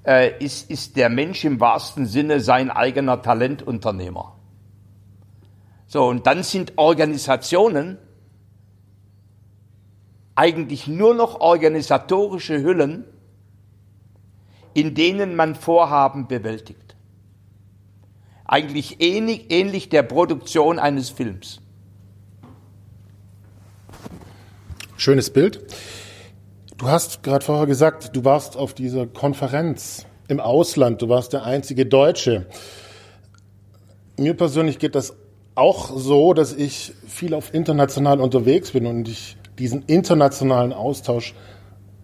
äh, 0.04 0.42
ist, 0.42 0.70
ist 0.70 0.96
der 0.96 1.08
Mensch 1.08 1.44
im 1.44 1.60
wahrsten 1.60 2.06
Sinne 2.06 2.40
sein 2.40 2.70
eigener 2.70 3.22
Talentunternehmer. 3.22 4.36
So, 5.86 6.06
und 6.06 6.26
dann 6.26 6.42
sind 6.42 6.72
Organisationen, 6.76 7.98
eigentlich 10.34 10.86
nur 10.86 11.14
noch 11.14 11.40
organisatorische 11.40 12.62
Hüllen, 12.62 13.04
in 14.74 14.94
denen 14.94 15.36
man 15.36 15.54
Vorhaben 15.54 16.28
bewältigt. 16.28 16.96
Eigentlich 18.44 19.00
ähnlich, 19.00 19.50
ähnlich 19.50 19.88
der 19.88 20.02
Produktion 20.02 20.78
eines 20.78 21.10
Films. 21.10 21.60
Schönes 24.96 25.30
Bild. 25.30 25.60
Du 26.78 26.88
hast 26.88 27.22
gerade 27.22 27.44
vorher 27.44 27.66
gesagt, 27.66 28.14
du 28.16 28.24
warst 28.24 28.56
auf 28.56 28.74
dieser 28.74 29.06
Konferenz 29.06 30.06
im 30.28 30.40
Ausland, 30.40 31.02
du 31.02 31.08
warst 31.08 31.32
der 31.32 31.44
einzige 31.44 31.86
Deutsche. 31.86 32.46
Mir 34.18 34.34
persönlich 34.34 34.78
geht 34.78 34.94
das 34.94 35.14
auch 35.54 35.96
so, 35.96 36.32
dass 36.34 36.52
ich 36.52 36.92
viel 37.06 37.34
auf 37.34 37.52
international 37.52 38.20
unterwegs 38.20 38.72
bin 38.72 38.86
und 38.86 39.08
ich 39.08 39.36
diesen 39.58 39.82
internationalen 39.86 40.72
Austausch 40.72 41.34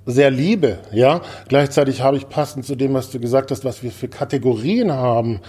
sehr 0.08 0.30
liebe, 0.30 0.78
ja. 0.90 1.20
Gleichzeitig 1.48 2.00
habe 2.02 2.16
ich 2.16 2.28
passend 2.28 2.64
zu 2.64 2.76
dem, 2.76 2.94
was 2.94 3.10
du 3.10 3.20
gesagt 3.20 3.50
hast, 3.50 3.64
was 3.64 3.82
wir 3.82 3.90
für 3.90 4.08
Kategorien 4.08 4.90
haben, 4.90 5.40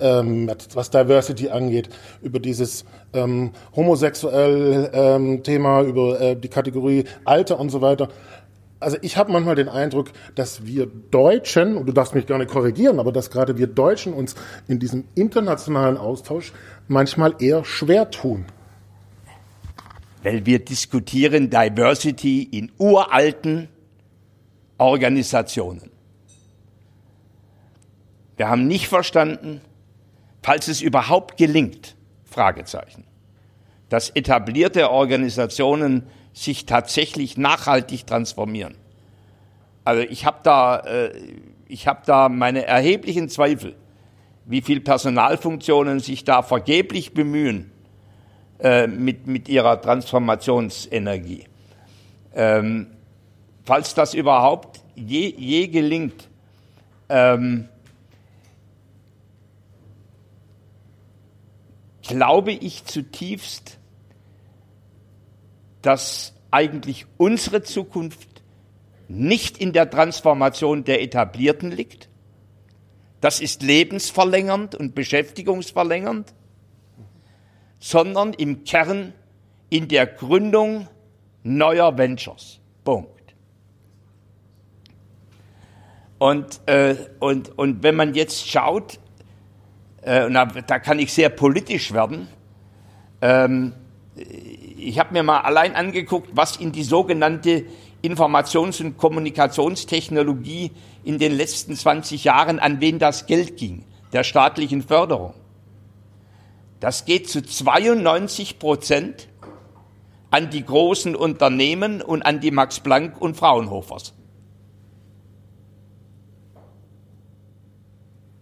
ähm, 0.00 0.50
was 0.74 0.90
Diversity 0.90 1.48
angeht, 1.48 1.88
über 2.20 2.38
dieses 2.38 2.84
ähm, 3.14 3.52
homosexuell 3.74 4.90
ähm, 4.92 5.42
Thema, 5.42 5.82
über 5.82 6.20
äh, 6.20 6.36
die 6.36 6.48
Kategorie 6.48 7.04
Alter 7.24 7.58
und 7.58 7.70
so 7.70 7.80
weiter. 7.80 8.08
Also 8.80 8.98
ich 9.00 9.16
habe 9.16 9.32
manchmal 9.32 9.54
den 9.54 9.70
Eindruck, 9.70 10.10
dass 10.34 10.66
wir 10.66 10.86
Deutschen, 10.86 11.78
und 11.78 11.86
du 11.86 11.92
darfst 11.94 12.14
mich 12.14 12.26
gerne 12.26 12.44
korrigieren, 12.44 13.00
aber 13.00 13.12
dass 13.12 13.30
gerade 13.30 13.56
wir 13.56 13.66
Deutschen 13.66 14.12
uns 14.12 14.34
in 14.68 14.78
diesem 14.78 15.04
internationalen 15.14 15.96
Austausch 15.96 16.52
manchmal 16.86 17.34
eher 17.38 17.64
schwer 17.64 18.10
tun 18.10 18.44
weil 20.26 20.44
wir 20.44 20.58
diskutieren 20.58 21.50
Diversity 21.50 22.42
in 22.42 22.72
uralten 22.78 23.68
Organisationen. 24.76 25.92
Wir 28.36 28.48
haben 28.48 28.66
nicht 28.66 28.88
verstanden, 28.88 29.60
falls 30.42 30.66
es 30.66 30.82
überhaupt 30.82 31.36
gelingt, 31.36 31.94
Fragezeichen, 32.24 33.04
dass 33.88 34.10
etablierte 34.10 34.90
Organisationen 34.90 36.08
sich 36.32 36.66
tatsächlich 36.66 37.38
nachhaltig 37.38 38.04
transformieren. 38.08 38.74
Also 39.84 40.02
ich 40.02 40.26
habe 40.26 40.38
da, 40.42 40.80
äh, 40.80 41.12
ich 41.68 41.86
habe 41.86 42.02
da 42.04 42.28
meine 42.28 42.66
erheblichen 42.66 43.28
Zweifel, 43.28 43.76
wie 44.44 44.60
viel 44.60 44.80
Personalfunktionen 44.80 46.00
sich 46.00 46.24
da 46.24 46.42
vergeblich 46.42 47.14
bemühen, 47.14 47.70
äh, 48.60 48.86
mit, 48.86 49.26
mit 49.26 49.48
ihrer 49.48 49.80
Transformationsenergie. 49.80 51.44
Ähm, 52.34 52.86
falls 53.64 53.94
das 53.94 54.14
überhaupt 54.14 54.80
je, 54.94 55.34
je 55.36 55.68
gelingt, 55.68 56.28
ähm, 57.08 57.68
glaube 62.02 62.52
ich 62.52 62.84
zutiefst, 62.84 63.78
dass 65.82 66.34
eigentlich 66.50 67.06
unsere 67.16 67.62
Zukunft 67.62 68.42
nicht 69.08 69.58
in 69.58 69.72
der 69.72 69.90
Transformation 69.90 70.84
der 70.84 71.02
Etablierten 71.02 71.70
liegt. 71.70 72.08
Das 73.20 73.40
ist 73.40 73.62
lebensverlängernd 73.62 74.74
und 74.74 74.94
beschäftigungsverlängernd 74.94 76.32
sondern 77.78 78.32
im 78.32 78.64
Kern 78.64 79.12
in 79.70 79.88
der 79.88 80.06
Gründung 80.06 80.88
neuer 81.42 81.96
Ventures. 81.96 82.60
Punkt. 82.84 83.34
Und, 86.18 86.60
äh, 86.66 86.96
und, 87.20 87.58
und 87.58 87.82
wenn 87.82 87.94
man 87.94 88.14
jetzt 88.14 88.48
schaut, 88.48 88.98
äh, 90.02 90.30
da, 90.30 90.46
da 90.46 90.78
kann 90.78 90.98
ich 90.98 91.12
sehr 91.12 91.28
politisch 91.28 91.92
werden, 91.92 92.28
ähm, 93.20 93.74
ich 94.16 94.98
habe 94.98 95.12
mir 95.12 95.22
mal 95.22 95.40
allein 95.40 95.74
angeguckt, 95.74 96.30
was 96.32 96.56
in 96.56 96.72
die 96.72 96.84
sogenannte 96.84 97.64
Informations- 98.02 98.80
und 98.80 98.96
Kommunikationstechnologie 98.96 100.70
in 101.04 101.18
den 101.18 101.32
letzten 101.36 101.74
20 101.74 102.24
Jahren, 102.24 102.58
an 102.58 102.80
wen 102.80 102.98
das 102.98 103.26
Geld 103.26 103.56
ging, 103.56 103.84
der 104.12 104.24
staatlichen 104.24 104.82
Förderung. 104.82 105.34
Das 106.80 107.04
geht 107.04 107.28
zu 107.28 107.42
92 107.42 108.58
Prozent 108.58 109.28
an 110.30 110.50
die 110.50 110.64
großen 110.64 111.16
Unternehmen 111.16 112.02
und 112.02 112.22
an 112.22 112.40
die 112.40 112.50
Max 112.50 112.80
Planck 112.80 113.20
und 113.20 113.36
Fraunhofers. 113.36 114.12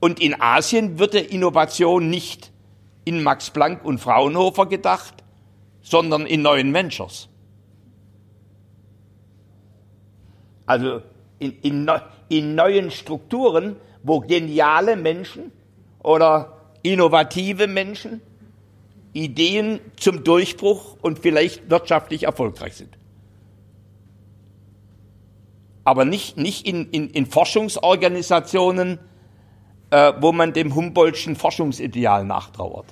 Und 0.00 0.20
in 0.20 0.38
Asien 0.40 0.98
wird 0.98 1.14
der 1.14 1.30
Innovation 1.30 2.10
nicht 2.10 2.52
in 3.04 3.22
Max 3.22 3.50
Planck 3.50 3.84
und 3.84 3.98
Fraunhofer 3.98 4.66
gedacht, 4.66 5.22
sondern 5.82 6.26
in 6.26 6.42
neuen 6.42 6.74
Ventures. 6.74 7.28
Also 10.66 11.02
in, 11.38 11.52
in, 11.60 11.90
in 12.28 12.54
neuen 12.54 12.90
Strukturen, 12.90 13.76
wo 14.02 14.20
geniale 14.20 14.96
Menschen 14.96 15.52
oder 16.02 16.63
innovative 16.84 17.66
Menschen 17.66 18.20
Ideen 19.12 19.80
zum 19.96 20.22
Durchbruch 20.22 20.96
und 21.00 21.18
vielleicht 21.18 21.70
wirtschaftlich 21.70 22.24
erfolgreich 22.24 22.74
sind. 22.74 22.96
Aber 25.84 26.04
nicht, 26.04 26.36
nicht 26.36 26.66
in, 26.66 26.90
in, 26.90 27.10
in 27.10 27.26
Forschungsorganisationen, 27.26 28.98
äh, 29.90 30.12
wo 30.20 30.32
man 30.32 30.52
dem 30.52 30.74
Humboldtschen 30.74 31.36
Forschungsideal 31.36 32.24
nachtrauert. 32.24 32.86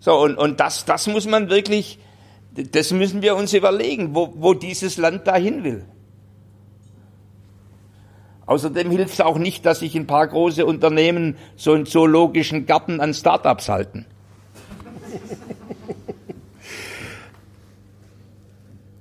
So, 0.00 0.18
und, 0.18 0.36
und 0.36 0.58
das, 0.58 0.84
das 0.84 1.06
muss 1.06 1.26
man 1.26 1.50
wirklich, 1.50 1.98
das 2.54 2.92
müssen 2.92 3.22
wir 3.22 3.36
uns 3.36 3.52
überlegen, 3.52 4.14
wo, 4.14 4.32
wo 4.36 4.54
dieses 4.54 4.96
Land 4.96 5.26
dahin 5.26 5.64
will. 5.64 5.86
Außerdem 8.46 8.90
hilft 8.90 9.14
es 9.14 9.20
auch 9.20 9.38
nicht, 9.38 9.64
dass 9.64 9.80
sich 9.80 9.94
ein 9.94 10.06
paar 10.06 10.26
große 10.26 10.66
Unternehmen 10.66 11.36
so 11.56 11.72
einen 11.72 11.86
zoologischen 11.86 12.66
Garten 12.66 13.00
an 13.00 13.14
Startups 13.14 13.68
halten. 13.68 14.06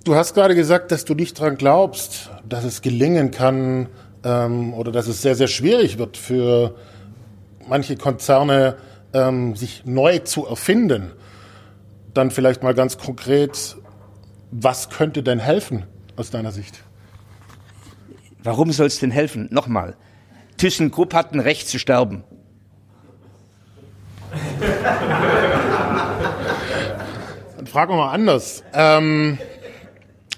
Du 0.03 0.15
hast 0.15 0.33
gerade 0.33 0.55
gesagt, 0.55 0.91
dass 0.91 1.05
du 1.05 1.13
nicht 1.13 1.39
daran 1.39 1.57
glaubst, 1.57 2.31
dass 2.48 2.63
es 2.63 2.81
gelingen 2.81 3.29
kann 3.29 3.88
ähm, 4.24 4.74
oder 4.74 4.91
dass 4.91 5.07
es 5.07 5.21
sehr, 5.21 5.36
sehr 5.36 5.48
schwierig 5.48 6.00
wird 6.00 6.17
für 6.17 6.75
manche 7.67 7.95
Konzerne, 7.98 8.77
ähm, 9.13 9.55
sich 9.55 9.83
neu 9.86 10.19
zu 10.19 10.48
erfinden, 10.48 11.12
dann 12.15 12.31
vielleicht 12.31 12.63
mal 12.63 12.74
ganz 12.74 12.98
konkret, 12.98 13.77
was 14.50 14.89
könnte 14.89 15.21
denn 15.21 15.39
helfen 15.39 15.83
aus 16.15 16.31
deiner 16.31 16.51
Sicht? 16.51 16.83
Warum 18.43 18.71
soll 18.71 18.88
es 18.88 19.00
denn 19.00 19.12
helfen? 19.12 19.48
Nochmal, 19.51 19.95
ThyssenKrupp 20.57 21.13
hat 21.13 21.33
ein 21.33 21.39
Recht 21.39 21.67
zu 21.67 21.79
sterben. 21.79 22.24
Dann 27.58 27.67
fragen 27.67 27.91
wir 27.91 27.97
mal 27.97 28.12
anders. 28.12 28.63
Ähm, 28.73 29.38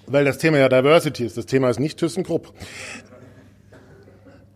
weil 0.08 0.26
das 0.26 0.38
Thema 0.38 0.58
ja 0.58 0.70
Diversity 0.70 1.26
ist. 1.26 1.38
Das 1.38 1.46
Thema 1.46 1.70
ist 1.70 1.80
nicht 1.80 1.98
ThyssenKrupp. 2.00 2.54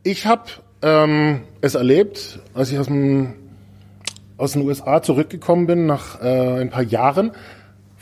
Ich 0.04 0.26
habe 0.26 0.44
ähm, 0.82 1.42
es 1.62 1.76
erlebt, 1.76 2.40
als 2.54 2.72
ich 2.72 2.80
aus 2.80 2.88
dem 2.88 3.34
aus 4.38 4.54
den 4.54 4.62
USA 4.62 5.02
zurückgekommen 5.02 5.66
bin 5.66 5.88
nach 5.88 6.22
äh, 6.22 6.62
ein 6.62 6.70
paar 6.70 6.84
Jahren. 6.84 7.32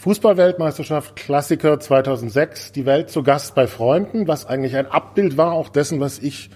Fußballweltmeisterschaft, 0.06 1.16
Klassiker 1.16 1.80
2006, 1.80 2.72
die 2.74 2.86
Welt 2.86 3.10
zu 3.10 3.24
Gast 3.24 3.56
bei 3.56 3.66
Freunden, 3.66 4.28
was 4.28 4.46
eigentlich 4.46 4.76
ein 4.76 4.86
Abbild 4.86 5.36
war 5.36 5.54
auch 5.54 5.70
dessen, 5.70 6.00
was 6.00 6.20
ich 6.20 6.52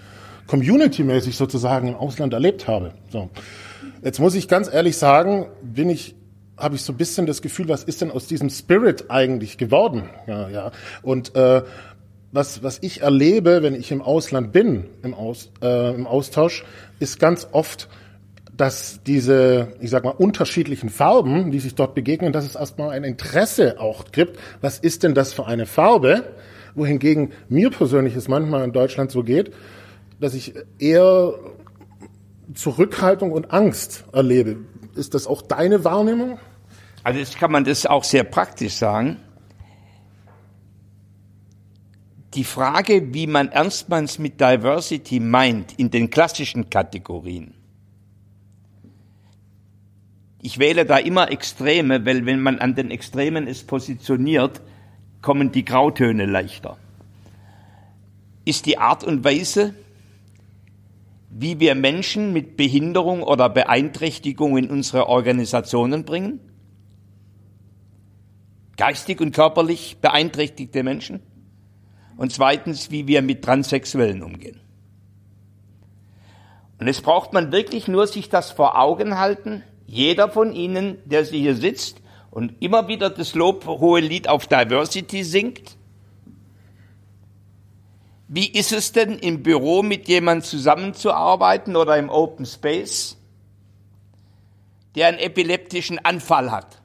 community-mäßig 0.46 1.36
sozusagen 1.36 1.88
im 1.88 1.96
Ausland 1.96 2.32
erlebt 2.32 2.68
habe. 2.68 2.92
So. 3.08 3.28
Jetzt 4.04 4.20
muss 4.20 4.36
ich 4.36 4.46
ganz 4.46 4.72
ehrlich 4.72 4.96
sagen, 4.96 5.48
bin 5.62 5.90
ich 5.90 6.14
habe 6.56 6.76
ich 6.76 6.82
so 6.82 6.92
ein 6.92 6.96
bisschen 6.96 7.26
das 7.26 7.42
Gefühl, 7.42 7.68
was 7.68 7.82
ist 7.82 8.02
denn 8.02 8.12
aus 8.12 8.28
diesem 8.28 8.50
Spirit 8.50 9.06
eigentlich 9.10 9.58
geworden? 9.58 10.08
Ja, 10.28 10.48
ja. 10.48 10.70
Und 11.02 11.34
äh, 11.34 11.62
was, 12.30 12.62
was 12.62 12.78
ich 12.82 13.00
erlebe, 13.00 13.64
wenn 13.64 13.74
ich 13.74 13.90
im 13.90 14.00
Ausland 14.00 14.52
bin, 14.52 14.84
im, 15.02 15.12
Aus, 15.12 15.50
äh, 15.60 15.92
im 15.92 16.06
Austausch, 16.06 16.64
ist 17.00 17.18
ganz 17.18 17.48
oft 17.50 17.88
dass 18.60 19.00
diese, 19.06 19.72
ich 19.80 19.88
sag 19.88 20.04
mal, 20.04 20.10
unterschiedlichen 20.10 20.90
Farben, 20.90 21.50
die 21.50 21.60
sich 21.60 21.74
dort 21.74 21.94
begegnen, 21.94 22.34
dass 22.34 22.44
es 22.44 22.56
erstmal 22.56 22.90
ein 22.90 23.04
Interesse 23.04 23.80
auch 23.80 24.12
gibt. 24.12 24.38
Was 24.60 24.78
ist 24.78 25.02
denn 25.02 25.14
das 25.14 25.32
für 25.32 25.46
eine 25.46 25.64
Farbe? 25.64 26.34
Wohingegen 26.74 27.32
mir 27.48 27.70
persönlich 27.70 28.14
es 28.16 28.28
manchmal 28.28 28.62
in 28.64 28.72
Deutschland 28.72 29.10
so 29.10 29.22
geht, 29.22 29.54
dass 30.20 30.34
ich 30.34 30.52
eher 30.78 31.34
Zurückhaltung 32.52 33.32
und 33.32 33.50
Angst 33.50 34.04
erlebe. 34.12 34.58
Ist 34.94 35.14
das 35.14 35.26
auch 35.26 35.40
deine 35.40 35.82
Wahrnehmung? 35.84 36.38
Also 37.02 37.18
jetzt 37.18 37.38
kann 37.38 37.50
man 37.50 37.64
das 37.64 37.86
auch 37.86 38.04
sehr 38.04 38.24
praktisch 38.24 38.74
sagen. 38.74 39.16
Die 42.34 42.44
Frage, 42.44 43.14
wie 43.14 43.26
man 43.26 43.48
ernstmals 43.48 44.18
mit 44.18 44.38
Diversity 44.38 45.18
meint 45.18 45.78
in 45.78 45.90
den 45.90 46.10
klassischen 46.10 46.68
Kategorien, 46.68 47.54
ich 50.42 50.58
wähle 50.58 50.86
da 50.86 50.96
immer 50.96 51.30
Extreme, 51.30 52.06
weil 52.06 52.24
wenn 52.24 52.40
man 52.40 52.58
an 52.58 52.74
den 52.74 52.90
Extremen 52.90 53.46
ist 53.46 53.66
positioniert, 53.66 54.60
kommen 55.20 55.52
die 55.52 55.64
Grautöne 55.64 56.24
leichter. 56.24 56.78
Ist 58.44 58.64
die 58.64 58.78
Art 58.78 59.04
und 59.04 59.22
Weise, 59.22 59.74
wie 61.28 61.60
wir 61.60 61.74
Menschen 61.74 62.32
mit 62.32 62.56
Behinderung 62.56 63.22
oder 63.22 63.50
Beeinträchtigung 63.50 64.56
in 64.56 64.70
unsere 64.70 65.08
Organisationen 65.08 66.04
bringen? 66.04 66.40
Geistig 68.78 69.20
und 69.20 69.32
körperlich 69.32 69.98
beeinträchtigte 70.00 70.82
Menschen? 70.82 71.20
Und 72.16 72.32
zweitens, 72.32 72.90
wie 72.90 73.06
wir 73.06 73.20
mit 73.20 73.44
Transsexuellen 73.44 74.22
umgehen. 74.22 74.58
Und 76.78 76.88
es 76.88 77.02
braucht 77.02 77.34
man 77.34 77.52
wirklich 77.52 77.88
nur 77.88 78.06
sich 78.06 78.30
das 78.30 78.50
vor 78.50 78.78
Augen 78.78 79.18
halten, 79.18 79.62
jeder 79.90 80.28
von 80.28 80.52
Ihnen, 80.52 80.98
der 81.04 81.24
hier 81.24 81.56
sitzt 81.56 82.00
und 82.30 82.62
immer 82.62 82.86
wieder 82.86 83.10
das 83.10 83.34
lobhohe 83.34 84.00
Lied 84.00 84.28
auf 84.28 84.46
Diversity 84.46 85.24
singt, 85.24 85.76
wie 88.28 88.46
ist 88.46 88.70
es 88.70 88.92
denn 88.92 89.18
im 89.18 89.42
Büro 89.42 89.82
mit 89.82 90.06
jemandem 90.06 90.44
zusammenzuarbeiten 90.44 91.74
oder 91.74 91.98
im 91.98 92.08
Open 92.08 92.46
Space, 92.46 93.18
der 94.94 95.08
einen 95.08 95.18
epileptischen 95.18 95.98
Anfall 95.98 96.52
hat? 96.52 96.80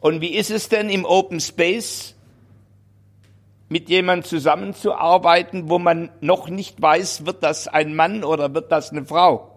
Und 0.00 0.20
wie 0.20 0.34
ist 0.34 0.50
es 0.50 0.68
denn 0.68 0.90
im 0.90 1.06
Open 1.06 1.40
Space 1.40 2.14
mit 3.70 3.88
jemandem 3.88 4.28
zusammenzuarbeiten, 4.28 5.70
wo 5.70 5.78
man 5.78 6.10
noch 6.20 6.50
nicht 6.50 6.82
weiß, 6.82 7.24
wird 7.24 7.42
das 7.42 7.68
ein 7.68 7.94
Mann 7.94 8.22
oder 8.22 8.52
wird 8.52 8.70
das 8.70 8.90
eine 8.90 9.06
Frau? 9.06 9.51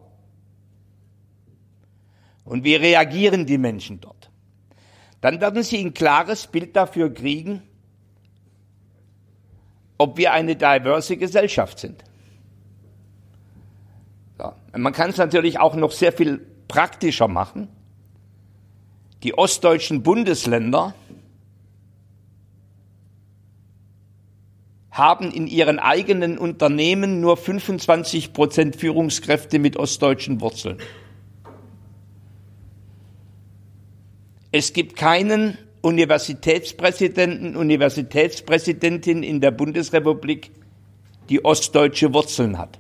Und 2.46 2.64
wie 2.64 2.76
reagieren 2.76 3.46
die 3.46 3.58
Menschen 3.58 4.00
dort? 4.00 4.30
Dann 5.22 5.42
werden 5.42 5.64
sie 5.64 5.80
ein 5.80 5.94
klares 5.94 6.48
Bild 6.48 6.76
dafür 6.76 7.12
kriegen, 7.12 7.64
ob 9.98 10.18
wir 10.18 10.32
eine 10.34 10.56
diverse 10.56 11.18
Gesellschaft 11.18 11.80
sind. 11.80 12.04
Ja, 14.38 14.56
man 14.78 14.94
kann 14.94 15.10
es 15.10 15.18
natürlich 15.18 15.60
auch 15.60 15.76
noch 15.76 15.92
sehr 15.92 16.12
viel 16.12 16.46
praktischer 16.68 17.28
machen. 17.28 17.70
Die 19.24 19.36
ostdeutschen 19.36 20.04
Bundesländer 20.04 20.94
haben 24.92 25.32
in 25.32 25.48
ihren 25.48 25.80
eigenen 25.80 26.38
Unternehmen 26.38 27.20
nur 27.20 27.36
25 27.36 28.34
Prozent 28.34 28.76
Führungskräfte 28.76 29.58
mit 29.60 29.78
ostdeutschen 29.78 30.40
Wurzeln. 30.42 30.78
Es 34.58 34.72
gibt 34.72 34.96
keinen 34.96 35.58
Universitätspräsidenten, 35.82 37.58
Universitätspräsidentin 37.58 39.22
in 39.22 39.42
der 39.42 39.52
Bundesrepublik, 39.52 40.50
die 41.28 41.44
ostdeutsche 41.44 42.14
Wurzeln 42.14 42.58
hat. 42.58 42.80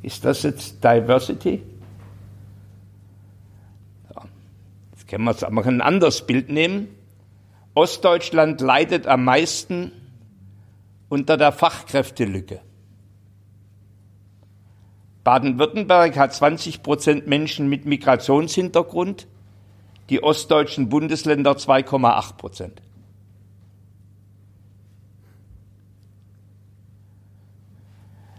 Ist 0.00 0.24
das 0.24 0.42
jetzt 0.42 0.82
Diversity? 0.82 1.60
Jetzt 4.92 5.06
können 5.06 5.24
wir, 5.24 5.50
man 5.50 5.64
kann 5.64 5.74
ein 5.74 5.80
anderes 5.82 6.26
Bild 6.26 6.48
nehmen. 6.48 6.88
Ostdeutschland 7.74 8.62
leidet 8.62 9.06
am 9.06 9.24
meisten 9.24 9.92
unter 11.10 11.36
der 11.36 11.52
Fachkräftelücke. 11.52 12.62
Baden-Württemberg 15.24 16.16
hat 16.16 16.34
20 16.34 16.82
Prozent 16.82 17.26
Menschen 17.26 17.68
mit 17.68 17.84
Migrationshintergrund, 17.86 19.26
die 20.10 20.22
ostdeutschen 20.22 20.88
Bundesländer 20.88 21.52
2,8 21.52 22.36
Prozent. 22.36 22.82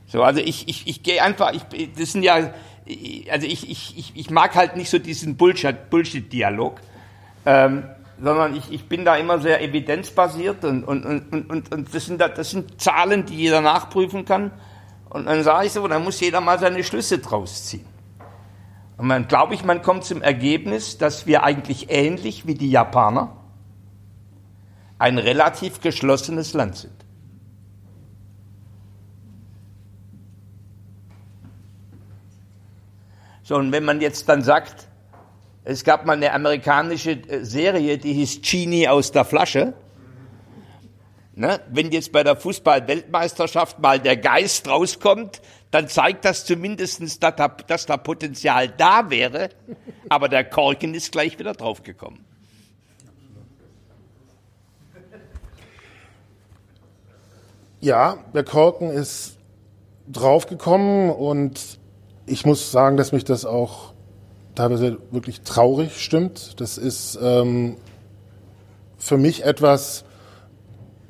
So, 0.08 0.22
also 0.22 0.42
ich, 0.42 0.68
ich, 0.68 0.88
ich 0.88 1.02
gehe 1.02 1.24
einfach, 1.24 1.54
ich, 1.54 1.92
das 1.98 2.12
sind 2.12 2.24
ja, 2.24 2.54
also 3.32 3.48
ich, 3.48 3.70
ich, 3.70 3.98
ich, 3.98 4.12
ich 4.16 4.30
mag 4.30 4.54
halt 4.56 4.76
nicht 4.76 4.90
so 4.90 5.00
diesen 5.00 5.38
Bullshit-Dialog, 5.38 5.90
Bullshit 5.90 6.94
ähm, 7.46 7.84
sondern 8.22 8.56
ich, 8.56 8.72
ich 8.72 8.88
bin 8.88 9.06
da 9.06 9.16
immer 9.16 9.40
sehr 9.40 9.62
evidenzbasiert 9.62 10.64
und, 10.64 10.84
und, 10.84 11.06
und, 11.06 11.50
und, 11.50 11.74
und 11.74 11.94
das, 11.94 12.06
sind, 12.06 12.22
das 12.22 12.52
sind 12.52 12.80
Zahlen, 12.80 13.26
die 13.26 13.36
jeder 13.36 13.62
nachprüfen 13.62 14.24
kann. 14.24 14.52
Und 15.14 15.28
dann 15.28 15.44
sage 15.44 15.68
ich 15.68 15.72
so, 15.72 15.88
dann 15.88 16.04
muss 16.04 16.20
jeder 16.20 16.42
mal 16.42 16.60
seine 16.60 16.84
Schlüsse 16.84 17.20
draus 17.20 17.66
ziehen. 17.66 17.86
Und 18.98 19.10
dann 19.10 19.28
glaube 19.28 19.54
ich, 19.54 19.64
man 19.64 19.84
kommt 19.84 20.04
zum 20.06 20.24
Ergebnis, 20.24 20.98
dass 20.98 21.28
wir 21.28 21.44
eigentlich 21.44 21.90
ähnlich 21.90 22.48
wie 22.48 22.56
die 22.56 22.72
Japaner 22.72 23.38
ein 24.98 25.20
relativ 25.20 25.82
geschlossenes 25.82 26.54
Land 26.54 26.78
sind. 26.78 26.94
So, 33.44 33.56
und 33.58 33.72
wenn 33.72 33.84
man 33.84 34.02
jetzt 34.02 34.28
dann 34.30 34.42
sagt, 34.42 34.88
es 35.64 35.84
gab 35.84 36.06
mal 36.06 36.14
eine 36.14 36.34
amerikanische 36.34 37.12
äh, 37.12 37.44
Serie, 37.44 37.98
die 37.98 38.14
hieß 38.14 38.42
Genie 38.42 38.88
aus 38.88 39.12
der 39.12 39.26
Flasche. 39.26 39.74
Ne? 41.36 41.60
Wenn 41.72 41.92
jetzt 41.92 42.12
bei 42.12 42.24
der 42.24 42.36
Fußball-Weltmeisterschaft 42.36 43.80
mal 43.80 44.00
der 44.00 44.18
Geist 44.18 44.68
rauskommt, 44.68 45.42
dann 45.72 45.88
zeigt 45.88 46.26
das 46.26 46.46
zumindest, 46.46 47.02
dass 47.02 47.20
da, 47.20 47.32
dass 47.32 47.88
da 47.88 47.98
Potenzial 47.98 48.68
da 48.68 49.10
wäre, 49.10 49.50
aber 50.10 50.30
der 50.30 50.44
Korken 50.44 50.94
ist 50.94 51.12
gleich 51.12 51.40
wieder 51.40 51.54
draufgekommen. 51.54 52.24
Ja, 57.82 58.24
der 58.34 58.44
Korken 58.44 58.92
ist 58.92 59.38
draufgekommen 60.08 61.10
und 61.10 61.80
ich 62.28 62.46
muss 62.46 62.72
sagen, 62.72 62.96
dass 62.96 63.12
mich 63.12 63.26
das 63.26 63.44
auch 63.44 63.94
teilweise 64.56 65.00
wirklich 65.12 65.42
traurig 65.42 66.00
stimmt. 66.00 66.62
Das 66.62 66.78
ist 66.78 67.18
ähm, 67.22 67.78
für 68.98 69.18
mich 69.18 69.44
etwas, 69.44 70.06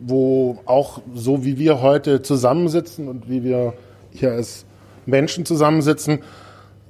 wo 0.06 0.60
auch 0.66 1.02
so 1.14 1.46
wie 1.46 1.58
wir 1.58 1.82
heute 1.82 2.22
zusammensitzen 2.22 3.08
und 3.08 3.30
wie 3.30 3.44
wir 3.44 3.74
hier 4.12 4.34
als 4.34 4.66
Menschen 5.06 5.46
zusammensitzen, 5.46 6.20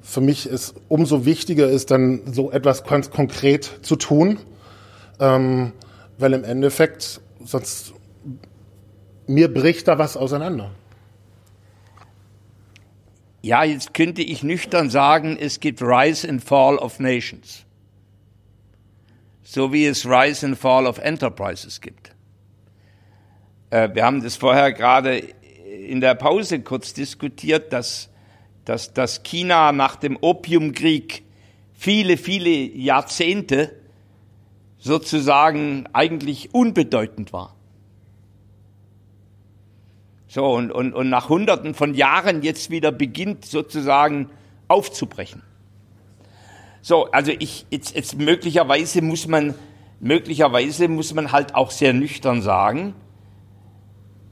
für 0.02 0.22
mich 0.22 0.48
ist 0.48 0.76
umso 0.90 1.26
wichtiger 1.26 1.70
ist, 1.70 1.92
dann 1.92 2.22
so 2.34 2.52
etwas 2.52 2.84
ganz 2.84 3.10
konkret 3.10 3.80
zu 3.84 3.96
tun, 3.96 4.40
ähm, 5.20 5.72
weil 6.18 6.34
im 6.34 6.44
Endeffekt 6.44 7.22
sonst 7.44 7.94
mir 9.28 9.54
bricht 9.54 9.88
da 9.88 9.98
was 9.98 10.18
auseinander. 10.18 10.72
Ja, 13.42 13.64
jetzt 13.64 13.94
könnte 13.94 14.22
ich 14.22 14.44
nüchtern 14.44 14.90
sagen, 14.90 15.38
es 15.40 15.60
gibt 15.60 15.82
Rise 15.82 16.28
and 16.28 16.44
Fall 16.44 16.78
of 16.78 17.00
Nations. 17.00 17.66
So 19.44 19.74
wie 19.74 19.86
es 19.86 20.06
Rise 20.06 20.46
and 20.46 20.58
Fall 20.58 20.88
of 20.88 20.98
Enterprises 20.98 21.82
gibt. 21.82 22.13
Äh, 23.74 23.96
wir 23.96 24.06
haben 24.06 24.22
das 24.22 24.36
vorher 24.36 24.72
gerade 24.72 25.18
in 25.18 26.00
der 26.00 26.14
Pause 26.14 26.62
kurz 26.62 26.94
diskutiert, 26.94 27.74
dass, 27.74 28.10
dass, 28.66 28.94
dass 28.94 29.24
China 29.24 29.72
nach 29.72 29.96
dem 29.96 30.16
Opiumkrieg 30.22 31.24
viele, 31.74 32.18
viele 32.18 32.52
Jahrzehnte 32.52 33.76
sozusagen 34.78 35.88
eigentlich 35.92 36.54
unbedeutend 36.54 37.34
war. 37.34 37.56
So, 40.28 40.46
und, 40.46 40.72
und, 40.72 40.94
und 40.94 41.10
nach 41.10 41.30
Hunderten 41.30 41.74
von 41.74 41.96
Jahren 41.96 42.44
jetzt 42.44 42.70
wieder 42.70 42.92
beginnt 42.92 43.44
sozusagen 43.46 44.30
aufzubrechen. 44.68 45.42
So, 46.84 47.10
also 47.10 47.32
ich, 47.40 47.66
jetzt, 47.72 47.96
jetzt 47.96 48.20
möglicherweise 48.20 49.02
muss 49.02 49.28
man, 49.28 49.56
möglicherweise 50.00 50.88
muss 50.90 51.12
man 51.16 51.32
halt 51.32 51.56
auch 51.56 51.72
sehr 51.72 51.94
nüchtern 51.94 52.44
sagen, 52.44 52.94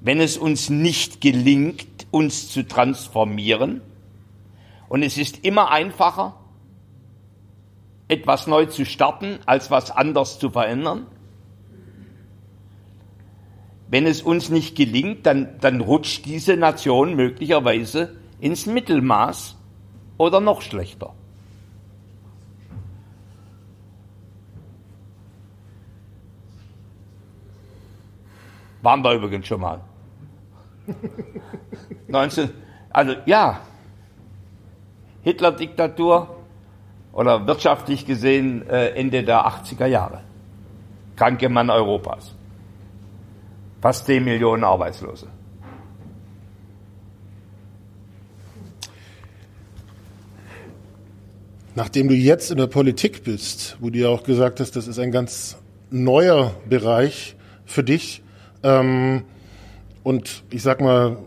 wenn 0.02 0.20
es 0.20 0.38
uns 0.38 0.70
nicht 0.70 1.22
gelingt, 1.22 2.08
uns 2.12 2.50
zu 2.50 2.68
transformieren, 2.68 3.82
und 4.90 5.04
es 5.04 5.18
ist 5.18 5.46
immer 5.46 5.72
einfacher, 5.72 6.36
etwas 8.10 8.46
neu 8.46 8.66
zu 8.66 8.84
starten, 8.84 9.40
als 9.46 9.72
was 9.72 9.90
anders 9.90 10.38
zu 10.38 10.50
verändern, 10.50 11.08
wenn 13.88 14.06
es 14.06 14.22
uns 14.22 14.50
nicht 14.50 14.76
gelingt, 14.76 15.26
dann, 15.26 15.60
dann 15.62 15.80
rutscht 15.80 16.26
diese 16.26 16.58
Nation 16.58 17.14
möglicherweise 17.16 18.18
ins 18.40 18.66
Mittelmaß 18.66 19.58
oder 20.18 20.42
noch 20.42 20.62
schlechter. 20.62 21.14
Waren 28.82 29.04
wir 29.04 29.14
übrigens 29.14 29.48
schon 29.48 29.62
mal. 29.62 29.82
19, 32.08 32.50
also 32.90 33.16
ja, 33.26 33.62
Hitler-Diktatur 35.24 36.36
oder 37.14 37.46
wirtschaftlich 37.48 38.06
gesehen 38.06 38.68
äh, 38.68 38.90
Ende 38.90 39.24
der 39.24 39.46
80er 39.46 39.86
Jahre. 39.86 40.22
Kranke 41.16 41.50
Mann 41.50 41.70
Europas. 41.70 42.34
Fast 43.82 44.06
10 44.06 44.24
Millionen 44.24 44.64
Arbeitslose. 44.64 45.28
Nachdem 51.74 52.10
du 52.10 52.16
jetzt 52.16 52.52
in 52.52 52.58
der 52.58 52.68
Politik 52.68 53.24
bist, 53.24 53.78
wo 53.80 53.90
du 53.90 54.00
ja 54.00 54.10
auch 54.10 54.24
gesagt 54.24 54.60
hast, 54.60 54.76
das 54.76 54.88
ist 54.88 55.00
ein 55.00 55.12
ganz 55.12 55.58
neuer 55.90 56.54
Bereich 56.68 57.36
für 57.66 57.84
dich. 57.84 58.24
Ähm, 58.62 59.24
und 60.04 60.44
ich 60.50 60.64
sag 60.64 60.82
mal, 60.82 61.18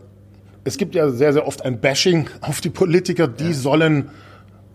es 0.65 0.79
gibt 0.79 0.95
ja 0.95 1.11
sehr, 1.11 1.33
sehr 1.33 1.47
oft 1.47 1.63
ein 1.65 1.81
Bashing 1.81 2.29
auf 2.41 2.61
die 2.61 2.71
Politiker, 2.71 3.29
die 3.29 3.49
ja. 3.49 3.53
sollen 3.53 4.11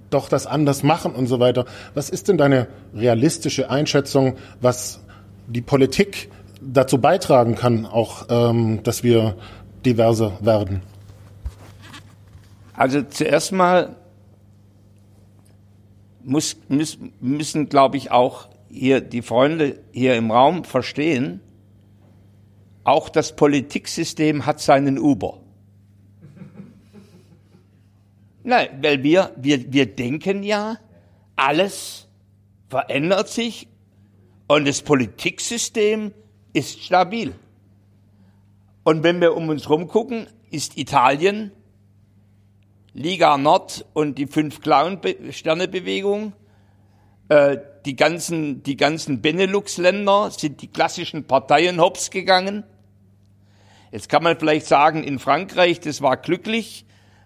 doch 0.09 0.29
das 0.29 0.47
anders 0.47 0.81
machen 0.83 1.13
und 1.13 1.27
so 1.27 1.39
weiter. 1.39 1.65
Was 1.93 2.09
ist 2.09 2.27
denn 2.27 2.38
deine 2.38 2.67
realistische 2.95 3.69
Einschätzung, 3.69 4.38
was 4.59 5.03
die 5.47 5.62
Politik 5.62 6.29
dazu 6.62 6.99
beitragen 6.99 7.55
kann, 7.55 7.85
auch 7.85 8.25
ähm, 8.29 8.81
dass 8.83 9.03
wir 9.03 9.35
diverser 9.85 10.38
werden? 10.41 10.81
Also 12.73 13.01
zuerst 13.03 13.51
mal 13.51 13.95
muss, 16.23 16.57
müssen, 16.69 17.13
müssen 17.19 17.69
glaube 17.69 17.97
ich, 17.97 18.12
auch 18.12 18.49
hier 18.69 19.01
die 19.01 19.21
Freunde 19.21 19.79
hier 19.91 20.15
im 20.15 20.31
Raum 20.31 20.63
verstehen, 20.63 21.41
auch 22.83 23.09
das 23.09 23.35
Politiksystem 23.35 24.45
hat 24.45 24.59
seinen 24.59 24.97
Uber. 24.97 25.39
Nein, 28.43 28.79
weil 28.81 29.03
wir, 29.03 29.31
wir, 29.37 29.71
wir 29.71 29.85
denken 29.85 30.43
ja, 30.43 30.77
alles 31.35 32.07
verändert 32.69 33.29
sich 33.29 33.67
und 34.47 34.67
das 34.67 34.81
Politiksystem 34.81 36.13
ist 36.53 36.79
stabil. 36.81 37.35
Und 38.83 39.03
wenn 39.03 39.21
wir 39.21 39.35
um 39.35 39.49
uns 39.49 39.65
herum 39.65 39.87
gucken, 39.87 40.27
ist 40.49 40.77
Italien, 40.77 41.51
Liga 42.93 43.37
Nord 43.37 43.85
und 43.93 44.17
die 44.17 44.25
fünf 44.25 44.61
Clown-Sterne-Bewegung, 44.61 46.33
äh, 47.29 47.57
die 47.85 47.95
ganzen, 47.95 48.63
die 48.63 48.75
ganzen 48.75 49.21
Benelux-Länder 49.21 50.31
sind 50.31 50.61
die 50.61 50.67
klassischen 50.67 51.25
Parteien 51.25 51.79
hops 51.79 52.11
gegangen. 52.11 52.63
Jetzt 53.91 54.09
kann 54.09 54.23
man 54.23 54.37
vielleicht 54.37 54.67
sagen, 54.67 55.03
in 55.03 55.17
Frankreich, 55.17 55.79
das 55.79 56.01
war 56.01 56.17
glücklich, 56.17 56.85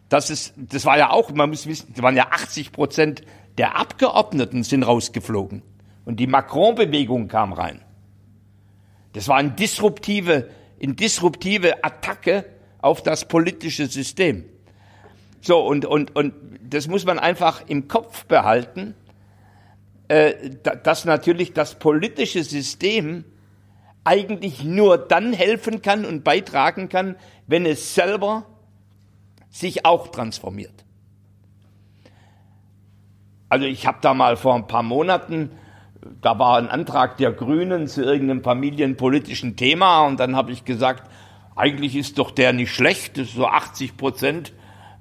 das 0.09 0.29
ist, 0.29 0.53
das 0.55 0.85
war 0.85 0.97
ja 0.97 1.09
auch, 1.09 1.31
man 1.31 1.49
muss 1.49 1.65
wissen, 1.65 1.91
das 1.93 2.03
waren 2.03 2.15
ja 2.15 2.27
80 2.31 2.71
Prozent 2.71 3.23
der 3.57 3.77
Abgeordneten 3.77 4.63
sind 4.63 4.83
rausgeflogen. 4.83 5.61
Und 6.05 6.19
die 6.19 6.27
Macron-Bewegung 6.27 7.27
kam 7.27 7.53
rein. 7.53 7.81
Das 9.13 9.27
war 9.27 9.37
eine 9.37 9.51
disruptive, 9.51 10.49
eine 10.81 10.93
disruptive 10.93 11.83
Attacke 11.83 12.45
auf 12.81 13.03
das 13.03 13.27
politische 13.27 13.87
System. 13.87 14.45
So, 15.41 15.59
und, 15.59 15.85
und, 15.85 16.15
und 16.15 16.33
das 16.61 16.87
muss 16.87 17.05
man 17.05 17.19
einfach 17.19 17.63
im 17.67 17.87
Kopf 17.87 18.25
behalten, 18.25 18.95
dass 20.07 21.05
natürlich 21.05 21.53
das 21.53 21.75
politische 21.75 22.43
System 22.43 23.25
eigentlich 24.03 24.63
nur 24.63 24.97
dann 24.97 25.33
helfen 25.33 25.81
kann 25.81 26.05
und 26.05 26.23
beitragen 26.23 26.89
kann, 26.89 27.15
wenn 27.47 27.65
es 27.65 27.95
selber 27.95 28.45
sich 29.49 29.85
auch 29.85 30.09
transformiert. 30.09 30.83
Also 33.49 33.65
ich 33.65 33.85
habe 33.85 33.99
da 34.01 34.13
mal 34.13 34.35
vor 34.35 34.55
ein 34.55 34.67
paar 34.67 34.83
Monaten, 34.83 35.51
da 36.21 36.37
war 36.39 36.57
ein 36.57 36.69
Antrag 36.69 37.17
der 37.17 37.31
Grünen 37.31 37.87
zu 37.87 38.03
irgendeinem 38.03 38.43
familienpolitischen 38.43 39.55
Thema 39.55 40.05
und 40.05 40.19
dann 40.19 40.35
habe 40.35 40.51
ich 40.51 40.65
gesagt, 40.65 41.09
eigentlich 41.55 41.95
ist 41.95 42.17
doch 42.17 42.31
der 42.31 42.51
nicht 42.51 42.73
schlecht, 42.73 43.17
das 43.17 43.27
ist 43.27 43.35
so 43.35 43.45
80 43.45 43.95
Prozent 43.95 44.53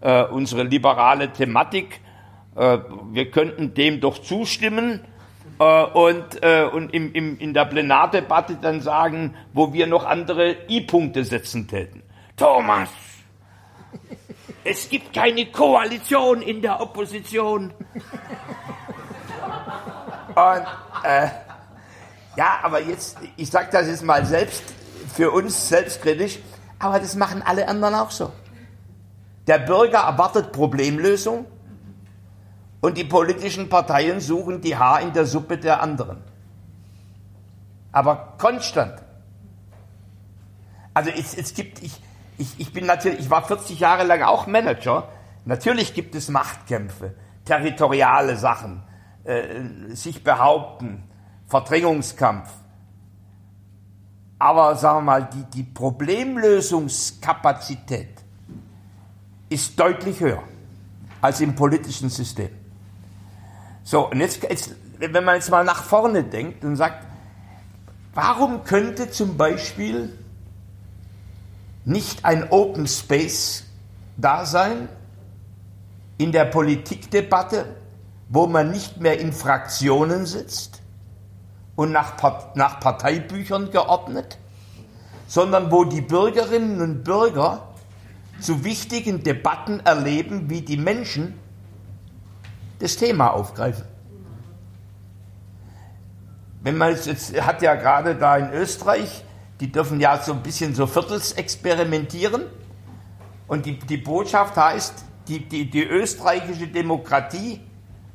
äh, 0.02 0.24
unsere 0.24 0.64
liberale 0.64 1.32
Thematik. 1.32 2.01
Äh, 2.56 2.78
wir 3.12 3.30
könnten 3.30 3.74
dem 3.74 4.00
doch 4.00 4.18
zustimmen 4.18 5.00
äh, 5.58 5.84
und, 5.84 6.42
äh, 6.42 6.64
und 6.64 6.92
im, 6.92 7.12
im, 7.12 7.38
in 7.38 7.54
der 7.54 7.64
Plenardebatte 7.64 8.58
dann 8.60 8.80
sagen, 8.80 9.34
wo 9.52 9.72
wir 9.72 9.86
noch 9.86 10.04
andere 10.04 10.56
I-Punkte 10.68 11.24
setzen 11.24 11.66
täten. 11.66 12.02
Thomas, 12.36 12.88
es 14.64 14.88
gibt 14.88 15.14
keine 15.14 15.46
Koalition 15.46 16.42
in 16.42 16.62
der 16.62 16.80
Opposition. 16.80 17.72
Und, 20.28 20.66
äh, 21.04 21.28
ja, 22.36 22.60
aber 22.62 22.80
jetzt, 22.82 23.18
ich 23.36 23.50
sage 23.50 23.68
das 23.72 23.86
jetzt 23.86 24.02
mal 24.02 24.24
selbst 24.24 24.62
für 25.14 25.30
uns 25.30 25.68
selbstkritisch, 25.68 26.38
aber 26.78 26.98
das 26.98 27.14
machen 27.16 27.42
alle 27.42 27.68
anderen 27.68 27.94
auch 27.94 28.10
so. 28.10 28.32
Der 29.46 29.58
Bürger 29.58 29.98
erwartet 30.00 30.52
Problemlösung 30.52 31.46
und 32.82 32.98
die 32.98 33.04
politischen 33.04 33.70
Parteien 33.70 34.20
suchen 34.20 34.60
die 34.60 34.76
Haar 34.76 35.00
in 35.00 35.14
der 35.14 35.24
Suppe 35.24 35.56
der 35.56 35.80
anderen. 35.80 36.22
Aber 37.92 38.34
konstant. 38.38 39.00
Also 40.92 41.10
es, 41.10 41.34
es 41.34 41.54
gibt, 41.54 41.80
ich, 41.82 41.92
ich, 42.38 42.58
ich 42.58 42.72
bin 42.72 42.86
natürlich, 42.86 43.20
ich 43.20 43.30
war 43.30 43.46
40 43.46 43.78
Jahre 43.78 44.02
lang 44.04 44.22
auch 44.22 44.48
Manager. 44.48 45.08
Natürlich 45.44 45.94
gibt 45.94 46.16
es 46.16 46.28
Machtkämpfe, 46.28 47.14
territoriale 47.44 48.36
Sachen, 48.36 48.82
äh, 49.24 49.94
sich 49.94 50.24
behaupten, 50.24 51.04
Verdrängungskampf. 51.46 52.50
Aber 54.40 54.74
sagen 54.74 54.98
wir 54.98 55.02
mal, 55.02 55.28
die, 55.32 55.44
die 55.54 55.62
Problemlösungskapazität 55.62 58.24
ist 59.50 59.78
deutlich 59.78 60.18
höher 60.18 60.42
als 61.20 61.40
im 61.40 61.54
politischen 61.54 62.10
System. 62.10 62.61
So, 63.84 64.10
und 64.10 64.20
jetzt, 64.20 64.42
jetzt, 64.42 64.74
wenn 64.98 65.24
man 65.24 65.36
jetzt 65.36 65.50
mal 65.50 65.64
nach 65.64 65.82
vorne 65.82 66.24
denkt 66.24 66.64
und 66.64 66.76
sagt, 66.76 67.04
warum 68.14 68.64
könnte 68.64 69.10
zum 69.10 69.36
Beispiel 69.36 70.16
nicht 71.84 72.24
ein 72.24 72.50
Open 72.50 72.86
Space 72.86 73.64
da 74.16 74.44
sein 74.46 74.88
in 76.18 76.30
der 76.30 76.44
Politikdebatte, 76.44 77.76
wo 78.28 78.46
man 78.46 78.70
nicht 78.70 79.00
mehr 79.00 79.18
in 79.18 79.32
Fraktionen 79.32 80.26
sitzt 80.26 80.80
und 81.74 81.90
nach, 81.90 82.14
nach 82.54 82.78
Parteibüchern 82.78 83.70
geordnet, 83.70 84.38
sondern 85.26 85.72
wo 85.72 85.84
die 85.84 86.00
Bürgerinnen 86.00 86.80
und 86.80 87.02
Bürger 87.02 87.68
zu 88.40 88.64
wichtigen 88.64 89.22
Debatten 89.22 89.80
erleben, 89.80 90.50
wie 90.50 90.62
die 90.62 90.76
Menschen 90.76 91.34
das 92.82 92.96
Thema 92.96 93.28
aufgreifen. 93.28 93.84
Wenn 96.62 96.76
man 96.76 96.92
es 96.92 97.06
jetzt 97.06 97.40
hat 97.40 97.62
ja 97.62 97.74
gerade 97.76 98.16
da 98.16 98.36
in 98.36 98.52
Österreich, 98.52 99.24
die 99.60 99.70
dürfen 99.70 100.00
ja 100.00 100.20
so 100.20 100.32
ein 100.32 100.42
bisschen 100.42 100.74
so 100.74 100.86
Viertels 100.86 101.32
experimentieren. 101.32 102.44
Und 103.46 103.66
die, 103.66 103.78
die 103.78 103.98
Botschaft 103.98 104.56
heißt, 104.56 104.94
die, 105.28 105.48
die, 105.48 105.70
die 105.70 105.84
österreichische 105.84 106.66
Demokratie 106.66 107.60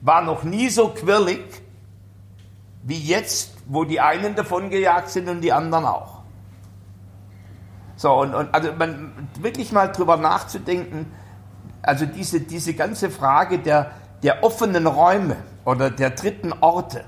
war 0.02 0.22
noch 0.22 0.44
nie 0.44 0.70
so 0.70 0.90
quirlig 0.90 1.44
wie 2.84 3.00
jetzt, 3.00 3.54
wo 3.68 3.86
die 3.86 4.00
einen 4.02 4.36
davon 4.36 4.70
gejagt 4.70 5.10
sind 5.10 5.30
und 5.30 5.42
die 5.42 5.54
anderen 5.54 5.86
auch. 5.86 6.22
So, 7.96 8.14
und, 8.14 8.34
und 8.34 8.54
also 8.54 8.72
man, 8.74 9.30
wirklich 9.40 9.72
mal 9.72 9.88
drüber 9.88 10.18
nachzudenken, 10.18 11.12
also 11.82 12.06
diese, 12.06 12.42
diese 12.42 12.74
ganze 12.74 13.10
Frage 13.10 13.60
der, 13.60 13.92
der 14.24 14.44
offenen 14.44 14.88
Räume 14.88 15.38
oder 15.66 15.90
der 15.90 16.12
dritten 16.12 16.54
Orte, 16.62 17.04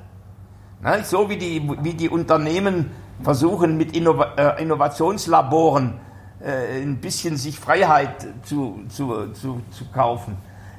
ne, 0.82 1.04
so 1.04 1.30
wie 1.30 1.38
die, 1.38 1.70
wie 1.82 1.94
die 1.94 2.10
Unternehmen 2.10 2.92
versuchen 3.24 3.78
mit 3.78 3.96
Innova 3.96 4.34
äh, 4.38 4.62
Innovationslaboren 4.62 6.00
äh, 6.42 6.82
ein 6.82 6.98
bisschen 6.98 7.38
sich 7.38 7.60
Freiheit 7.60 8.28
zu, 8.44 8.82
zu, 8.90 9.32
zu, 9.34 9.62
zu 9.72 9.86
kaufen, 9.94 10.38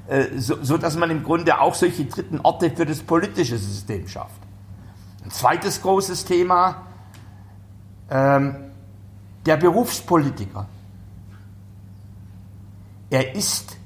äh, 0.08 0.38
so, 0.38 0.56
so 0.62 0.78
dass 0.78 0.96
man 0.96 1.10
im 1.10 1.22
Grunde 1.22 1.60
auch 1.60 1.74
solche 1.74 2.04
dritten 2.04 2.40
Orte 2.40 2.70
für 2.70 2.86
das 2.86 3.00
politische 3.00 3.58
System 3.58 4.08
schafft. 4.08 4.40
Ein 5.24 5.30
zweites 5.30 5.82
großes 5.82 6.24
Thema, 6.24 6.86
ähm, 8.10 8.56
der 9.44 9.56
Berufspolitiker. 9.56 10.66
Er 13.10 13.34
ist 13.34 13.76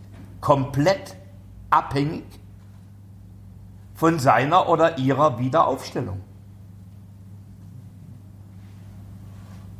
komplett 0.41 1.17
abhängig 1.75 2.25
von 3.95 4.19
seiner 4.19 4.69
oder 4.69 4.99
ihrer 4.99 5.39
Wiederaufstellung. 5.39 6.21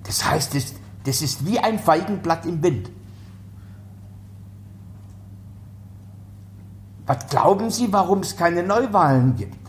Das 0.05 0.25
heißt, 0.25 0.55
das, 0.55 0.75
das 1.05 1.23
ist 1.23 1.47
wie 1.47 1.59
ein 1.59 1.79
Feigenblatt 1.79 2.47
im 2.47 2.63
Wind. 2.63 2.91
Was 7.07 7.27
glauben 7.29 7.71
Sie, 7.71 7.93
warum 7.93 8.21
es 8.21 8.37
keine 8.37 8.63
Neuwahlen 8.63 9.37
gibt? 9.37 9.65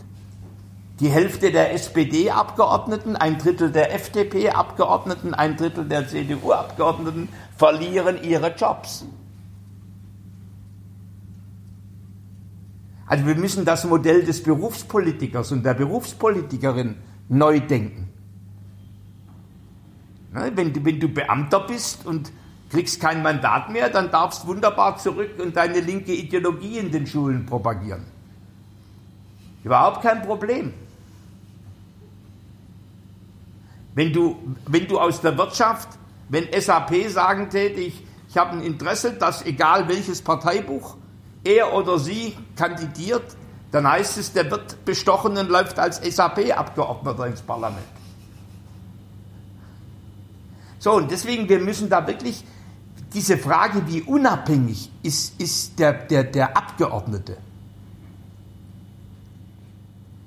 die 1.00 1.10
Hälfte 1.10 1.52
der 1.52 1.74
SPD-Abgeordneten, 1.74 3.16
ein 3.16 3.38
Drittel 3.38 3.70
der 3.70 3.94
FDP-Abgeordneten, 3.94 5.34
ein 5.34 5.56
Drittel 5.56 5.84
der 5.84 6.08
CDU-Abgeordneten 6.08 7.28
verlieren 7.56 8.22
ihre 8.22 8.54
Jobs. 8.54 9.04
Also 13.06 13.24
wir 13.26 13.36
müssen 13.36 13.64
das 13.64 13.84
Modell 13.84 14.24
des 14.24 14.42
Berufspolitikers 14.42 15.52
und 15.52 15.64
der 15.64 15.74
Berufspolitikerin 15.74 16.96
neu 17.28 17.60
denken. 17.60 18.08
Wenn 20.32 20.72
du, 20.72 20.84
wenn 20.84 21.00
du 21.00 21.08
Beamter 21.08 21.60
bist 21.60 22.04
und 22.04 22.32
kriegst 22.70 23.00
kein 23.00 23.22
Mandat 23.22 23.70
mehr, 23.70 23.88
dann 23.88 24.10
darfst 24.10 24.46
wunderbar 24.46 24.98
zurück 24.98 25.30
und 25.38 25.56
deine 25.56 25.80
linke 25.80 26.12
Ideologie 26.12 26.78
in 26.78 26.90
den 26.90 27.06
Schulen 27.06 27.46
propagieren. 27.46 28.04
Überhaupt 29.62 30.02
kein 30.02 30.22
Problem. 30.22 30.74
Wenn 33.94 34.12
du, 34.12 34.36
wenn 34.66 34.86
du 34.86 34.98
aus 34.98 35.20
der 35.22 35.38
Wirtschaft, 35.38 35.88
wenn 36.28 36.46
SAP 36.60 37.08
sagen 37.08 37.48
täte, 37.48 37.80
ich, 37.80 38.04
ich 38.28 38.36
habe 38.36 38.52
ein 38.52 38.60
Interesse, 38.60 39.12
dass 39.14 39.46
egal 39.46 39.88
welches 39.88 40.20
Parteibuch 40.20 40.96
er 41.46 41.72
oder 41.72 41.98
sie 41.98 42.36
kandidiert, 42.56 43.24
dann 43.72 43.88
heißt 43.88 44.18
es, 44.18 44.32
der 44.32 44.50
wird 44.50 44.84
bestochen 44.84 45.36
und 45.38 45.48
läuft 45.48 45.78
als 45.78 45.98
SAP-Abgeordneter 45.98 47.26
ins 47.26 47.42
Parlament. 47.42 47.86
So, 50.78 50.92
und 50.94 51.10
deswegen, 51.10 51.48
wir 51.48 51.58
müssen 51.58 51.88
da 51.88 52.06
wirklich 52.06 52.44
diese 53.12 53.38
Frage, 53.38 53.86
wie 53.86 54.02
unabhängig 54.02 54.90
ist, 55.02 55.40
ist 55.40 55.78
der, 55.78 55.92
der, 55.92 56.24
der 56.24 56.56
Abgeordnete? 56.56 57.38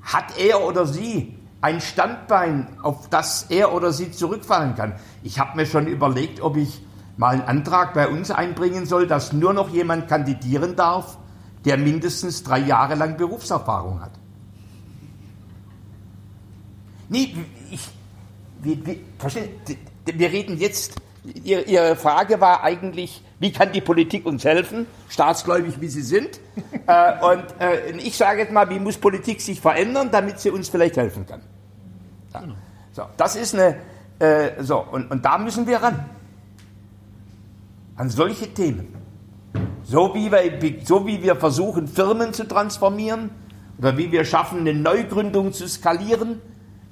Hat 0.02 0.38
er 0.38 0.62
oder 0.62 0.86
sie 0.88 1.36
ein 1.62 1.82
Standbein, 1.82 2.68
auf 2.82 3.10
das 3.10 3.44
er 3.50 3.74
oder 3.74 3.92
sie 3.92 4.12
zurückfallen 4.12 4.76
kann. 4.76 4.94
Ich 5.24 5.40
habe 5.40 5.58
mir 5.58 5.66
schon 5.66 5.88
überlegt, 5.88 6.42
ob 6.42 6.58
ich 6.58 6.82
mal 7.20 7.34
einen 7.34 7.42
Antrag 7.42 7.94
bei 7.94 8.08
uns 8.08 8.32
einbringen 8.32 8.86
soll, 8.86 9.06
dass 9.06 9.34
nur 9.34 9.54
noch 9.54 9.68
jemand 9.70 10.08
kandidieren 10.08 10.78
darf, 10.78 11.18
der 11.66 11.76
mindestens 11.76 12.44
drei 12.44 12.60
Jahre 12.60 12.96
lang 12.96 13.18
Berufserfahrung 13.18 14.02
hat. 14.02 14.14
Nee, 17.10 17.36
ich, 17.70 17.90
wir, 18.62 18.86
wir, 18.86 18.96
wir 20.06 20.32
reden 20.32 20.58
jetzt, 20.58 20.96
Ihre 21.44 21.98
Frage 21.98 22.40
war 22.40 22.64
eigentlich, 22.64 23.22
wie 23.40 23.52
kann 23.52 23.74
die 23.74 23.82
Politik 23.82 24.26
uns 24.26 24.46
helfen, 24.46 24.88
staatsgläubig 25.10 25.82
wie 25.82 25.90
sie 25.90 26.04
sind. 26.04 26.40
äh, 26.88 27.22
und 27.22 27.44
äh, 27.60 27.92
ich 27.98 28.16
sage 28.16 28.40
jetzt 28.40 28.54
mal, 28.54 28.70
wie 28.70 28.80
muss 28.80 28.98
Politik 28.98 29.42
sich 29.42 29.60
verändern, 29.60 30.08
damit 30.10 30.40
sie 30.40 30.52
uns 30.52 30.70
vielleicht 30.70 30.96
helfen 30.96 31.28
kann. 31.28 31.42
Ja. 32.34 32.40
Genau. 32.40 32.56
So, 32.94 33.04
das 33.18 33.36
ist 33.36 33.56
eine, 33.56 33.76
äh, 34.20 34.64
so, 34.64 34.80
und, 34.80 35.12
und 35.12 35.26
da 35.26 35.38
müssen 35.38 35.68
wir 35.68 35.84
ran. 35.84 36.06
An 38.00 38.10
solche 38.10 38.54
Themen. 38.54 38.96
So 39.84 40.16
wie, 40.16 40.32
wir, 40.32 40.86
so 40.86 41.06
wie 41.06 41.22
wir 41.22 41.36
versuchen, 41.36 41.86
Firmen 41.86 42.34
zu 42.34 42.48
transformieren 42.48 43.30
oder 43.78 43.98
wie 43.98 44.10
wir 44.14 44.24
schaffen, 44.24 44.60
eine 44.60 44.74
Neugründung 44.74 45.52
zu 45.52 45.68
skalieren, 45.68 46.42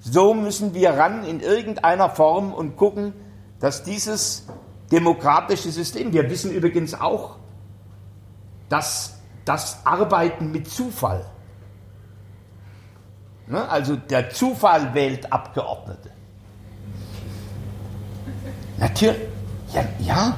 so 0.02 0.34
müssen 0.34 0.74
wir 0.74 0.90
ran 0.90 1.24
in 1.24 1.40
irgendeiner 1.40 2.10
Form 2.10 2.54
und 2.54 2.76
gucken, 2.76 3.14
dass 3.62 3.84
dieses 3.84 4.48
demokratische 4.92 5.72
System, 5.72 6.12
wir 6.12 6.30
wissen 6.30 6.52
übrigens 6.52 6.94
auch, 6.94 7.38
dass 8.68 9.22
das 9.46 9.86
Arbeiten 9.86 10.52
mit 10.52 10.70
Zufall, 10.70 11.26
ne, 13.48 13.70
also 13.70 13.96
der 13.96 14.30
Zufall 14.32 14.94
wählt 14.94 15.32
Abgeordnete. 15.32 16.12
Natürlich, 18.78 19.22
ja, 19.74 19.84
ja. 20.00 20.38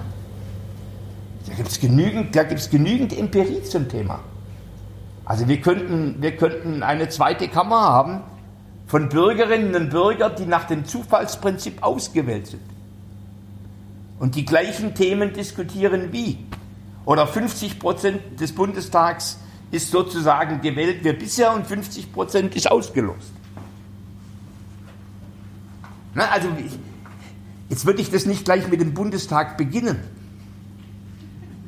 Da 1.49 1.55
gibt 1.55 1.69
es 1.69 1.79
genügend, 1.79 2.37
genügend 2.69 3.17
Empirie 3.17 3.63
zum 3.63 3.89
Thema. 3.89 4.19
Also 5.25 5.47
wir 5.47 5.59
könnten, 5.61 6.21
wir 6.21 6.35
könnten 6.37 6.83
eine 6.83 7.09
zweite 7.09 7.47
Kammer 7.47 7.81
haben 7.81 8.21
von 8.85 9.09
Bürgerinnen 9.09 9.75
und 9.75 9.89
Bürgern, 9.89 10.33
die 10.37 10.45
nach 10.45 10.65
dem 10.65 10.85
Zufallsprinzip 10.85 11.81
ausgewählt 11.81 12.47
sind. 12.47 12.61
Und 14.19 14.35
die 14.35 14.45
gleichen 14.45 14.93
Themen 14.93 15.33
diskutieren 15.33 16.11
wie. 16.11 16.37
Oder 17.05 17.25
50 17.25 17.79
Prozent 17.79 18.39
des 18.39 18.53
Bundestags 18.53 19.39
ist 19.71 19.89
sozusagen 19.89 20.61
gewählt 20.61 21.03
wie 21.03 21.13
bisher 21.13 21.53
und 21.53 21.65
50 21.65 22.11
Prozent 22.11 22.55
ist 22.55 22.69
ausgelost. 22.69 23.31
Na, 26.13 26.29
also 26.29 26.49
jetzt 27.69 27.85
würde 27.85 28.01
ich 28.01 28.11
das 28.11 28.25
nicht 28.25 28.45
gleich 28.45 28.67
mit 28.67 28.81
dem 28.81 28.93
Bundestag 28.93 29.57
beginnen. 29.57 29.99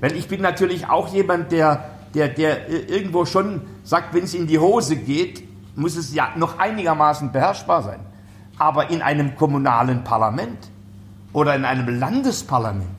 Weil 0.01 0.17
ich 0.17 0.27
bin 0.27 0.41
natürlich 0.41 0.89
auch 0.89 1.13
jemand, 1.13 1.51
der, 1.51 1.85
der, 2.13 2.27
der 2.27 2.67
irgendwo 2.89 3.25
schon 3.25 3.61
sagt, 3.83 4.13
wenn 4.13 4.23
es 4.23 4.33
in 4.33 4.47
die 4.47 4.59
Hose 4.59 4.97
geht, 4.97 5.47
muss 5.75 5.95
es 5.95 6.13
ja 6.13 6.33
noch 6.35 6.59
einigermaßen 6.59 7.31
beherrschbar 7.31 7.83
sein. 7.83 7.99
Aber 8.57 8.89
in 8.89 9.01
einem 9.01 9.35
kommunalen 9.35 10.03
Parlament 10.03 10.57
oder 11.31 11.55
in 11.55 11.63
einem 11.63 11.99
Landesparlament, 11.99 12.89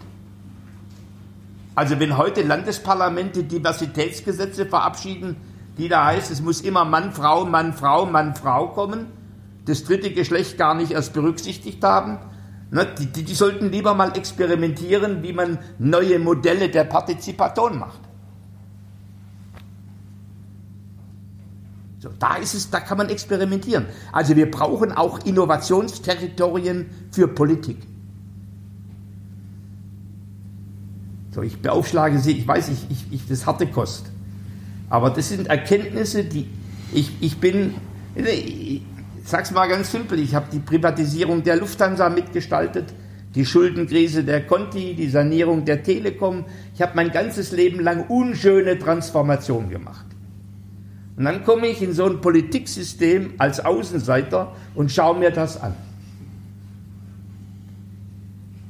also 1.74 1.98
wenn 1.98 2.16
heute 2.16 2.42
Landesparlamente 2.42 3.44
Diversitätsgesetze 3.44 4.66
verabschieden, 4.66 5.36
die 5.78 5.88
da 5.88 6.04
heißt, 6.04 6.30
es 6.30 6.40
muss 6.40 6.60
immer 6.60 6.84
Mann, 6.84 7.12
Frau, 7.12 7.46
Mann, 7.46 7.72
Frau, 7.72 8.06
Mann, 8.06 8.34
Frau 8.34 8.68
kommen, 8.68 9.06
das 9.64 9.84
dritte 9.84 10.12
Geschlecht 10.12 10.58
gar 10.58 10.74
nicht 10.74 10.92
erst 10.92 11.14
berücksichtigt 11.14 11.82
haben, 11.82 12.18
die, 12.72 13.06
die, 13.06 13.22
die 13.22 13.34
sollten 13.34 13.70
lieber 13.70 13.94
mal 13.94 14.16
experimentieren, 14.16 15.22
wie 15.22 15.32
man 15.32 15.58
neue 15.78 16.18
Modelle 16.18 16.70
der 16.70 16.84
Partizipation 16.84 17.78
macht. 17.78 18.00
So, 21.98 22.08
da 22.18 22.36
ist 22.36 22.54
es, 22.54 22.70
da 22.70 22.80
kann 22.80 22.98
man 22.98 23.10
experimentieren. 23.10 23.86
Also 24.10 24.34
wir 24.36 24.50
brauchen 24.50 24.90
auch 24.90 25.20
Innovationsterritorien 25.24 26.86
für 27.10 27.28
Politik. 27.28 27.76
So, 31.32 31.42
ich 31.42 31.60
beaufschlage 31.60 32.18
Sie, 32.18 32.32
ich 32.32 32.48
weiß, 32.48 32.70
ich, 32.70 32.90
ich, 32.90 33.12
ich, 33.12 33.28
das 33.28 33.46
harte 33.46 33.66
Kost. 33.66 34.06
Aber 34.90 35.10
das 35.10 35.28
sind 35.28 35.46
Erkenntnisse, 35.46 36.24
die 36.24 36.48
ich, 36.92 37.10
ich 37.20 37.38
bin, 37.38 37.74
ich 38.14 38.82
sag's 39.24 39.50
mal 39.50 39.68
ganz 39.68 39.92
simpel, 39.92 40.18
ich 40.18 40.34
habe 40.34 40.46
die 40.52 40.58
Privatisierung 40.58 41.42
der 41.42 41.56
Lufthansa 41.56 42.08
mitgestaltet, 42.08 42.92
die 43.34 43.46
Schuldenkrise 43.46 44.24
der 44.24 44.46
Conti, 44.46 44.94
die 44.94 45.08
Sanierung 45.08 45.64
der 45.64 45.82
Telekom. 45.82 46.44
Ich 46.74 46.82
habe 46.82 46.92
mein 46.94 47.10
ganzes 47.10 47.52
Leben 47.52 47.80
lang 47.80 48.06
unschöne 48.08 48.78
Transformation 48.78 49.70
gemacht. 49.70 50.06
Und 51.16 51.24
dann 51.24 51.44
komme 51.44 51.68
ich 51.68 51.82
in 51.82 51.92
so 51.92 52.06
ein 52.06 52.20
Politiksystem 52.20 53.34
als 53.38 53.64
Außenseiter 53.64 54.54
und 54.74 54.90
schaue 54.90 55.18
mir 55.18 55.30
das 55.30 55.60
an. 55.60 55.74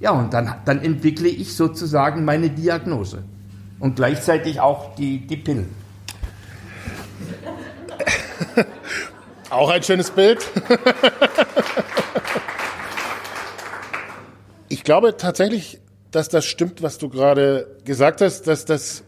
Ja, 0.01 0.11
und 0.11 0.35
dann, 0.35 0.53
dann 0.65 0.81
entwickle 0.81 1.29
ich 1.29 1.55
sozusagen 1.55 2.25
meine 2.25 2.51
Diagnose 2.51 3.23
und 3.79 3.95
gleichzeitig 3.97 4.61
auch 4.61 4.97
die, 4.97 5.27
die 5.27 5.37
Pillen. 5.37 5.69
Auch 9.53 9.69
ein 9.69 9.83
schönes 9.83 10.11
Bild. 10.11 10.49
ich 14.71 14.83
glaube 14.83 15.19
tatsächlich, 15.19 15.79
dass 16.11 16.31
das 16.31 16.47
stimmt, 16.47 16.83
was 16.83 16.97
du 16.97 17.11
gerade 17.11 17.77
gesagt 17.85 18.23
hast, 18.23 18.47
dass 18.47 18.65
das 18.65 19.05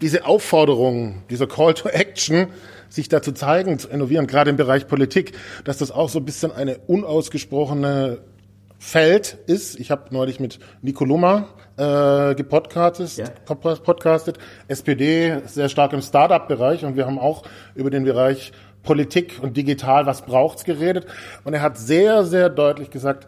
diese 0.00 0.26
Aufforderung, 0.26 1.22
dieser 1.30 1.46
Call 1.46 1.74
to 1.74 1.88
Action, 1.88 2.48
sich 2.88 3.08
dazu 3.08 3.30
zeigen, 3.30 3.78
zu 3.78 3.86
innovieren, 3.88 4.26
gerade 4.26 4.50
im 4.50 4.56
Bereich 4.56 4.88
Politik, 4.88 5.38
dass 5.62 5.78
das 5.78 5.92
auch 5.92 6.08
so 6.08 6.18
ein 6.18 6.24
bisschen 6.24 6.50
eine 6.50 6.78
unausgesprochene 6.88 8.18
Feld 8.80 9.38
ist. 9.46 9.78
Ich 9.78 9.92
habe 9.92 10.12
neulich 10.12 10.40
mit 10.40 10.58
Nico 10.82 11.04
Lummer 11.04 11.48
äh, 11.76 12.34
gepodcastet, 12.34 13.16
ja. 13.16 13.54
podcastet, 13.54 14.38
SPD 14.66 15.42
sehr 15.46 15.68
stark 15.68 15.92
im 15.92 16.02
Startup-Bereich 16.02 16.84
und 16.84 16.96
wir 16.96 17.06
haben 17.06 17.18
auch 17.18 17.44
über 17.74 17.90
den 17.90 18.04
Bereich 18.04 18.52
Politik 18.82 19.38
und 19.42 19.56
digital, 19.56 20.06
was 20.06 20.22
braucht's 20.22 20.64
geredet. 20.64 21.06
Und 21.44 21.54
er 21.54 21.62
hat 21.62 21.78
sehr, 21.78 22.24
sehr 22.24 22.48
deutlich 22.48 22.90
gesagt, 22.90 23.26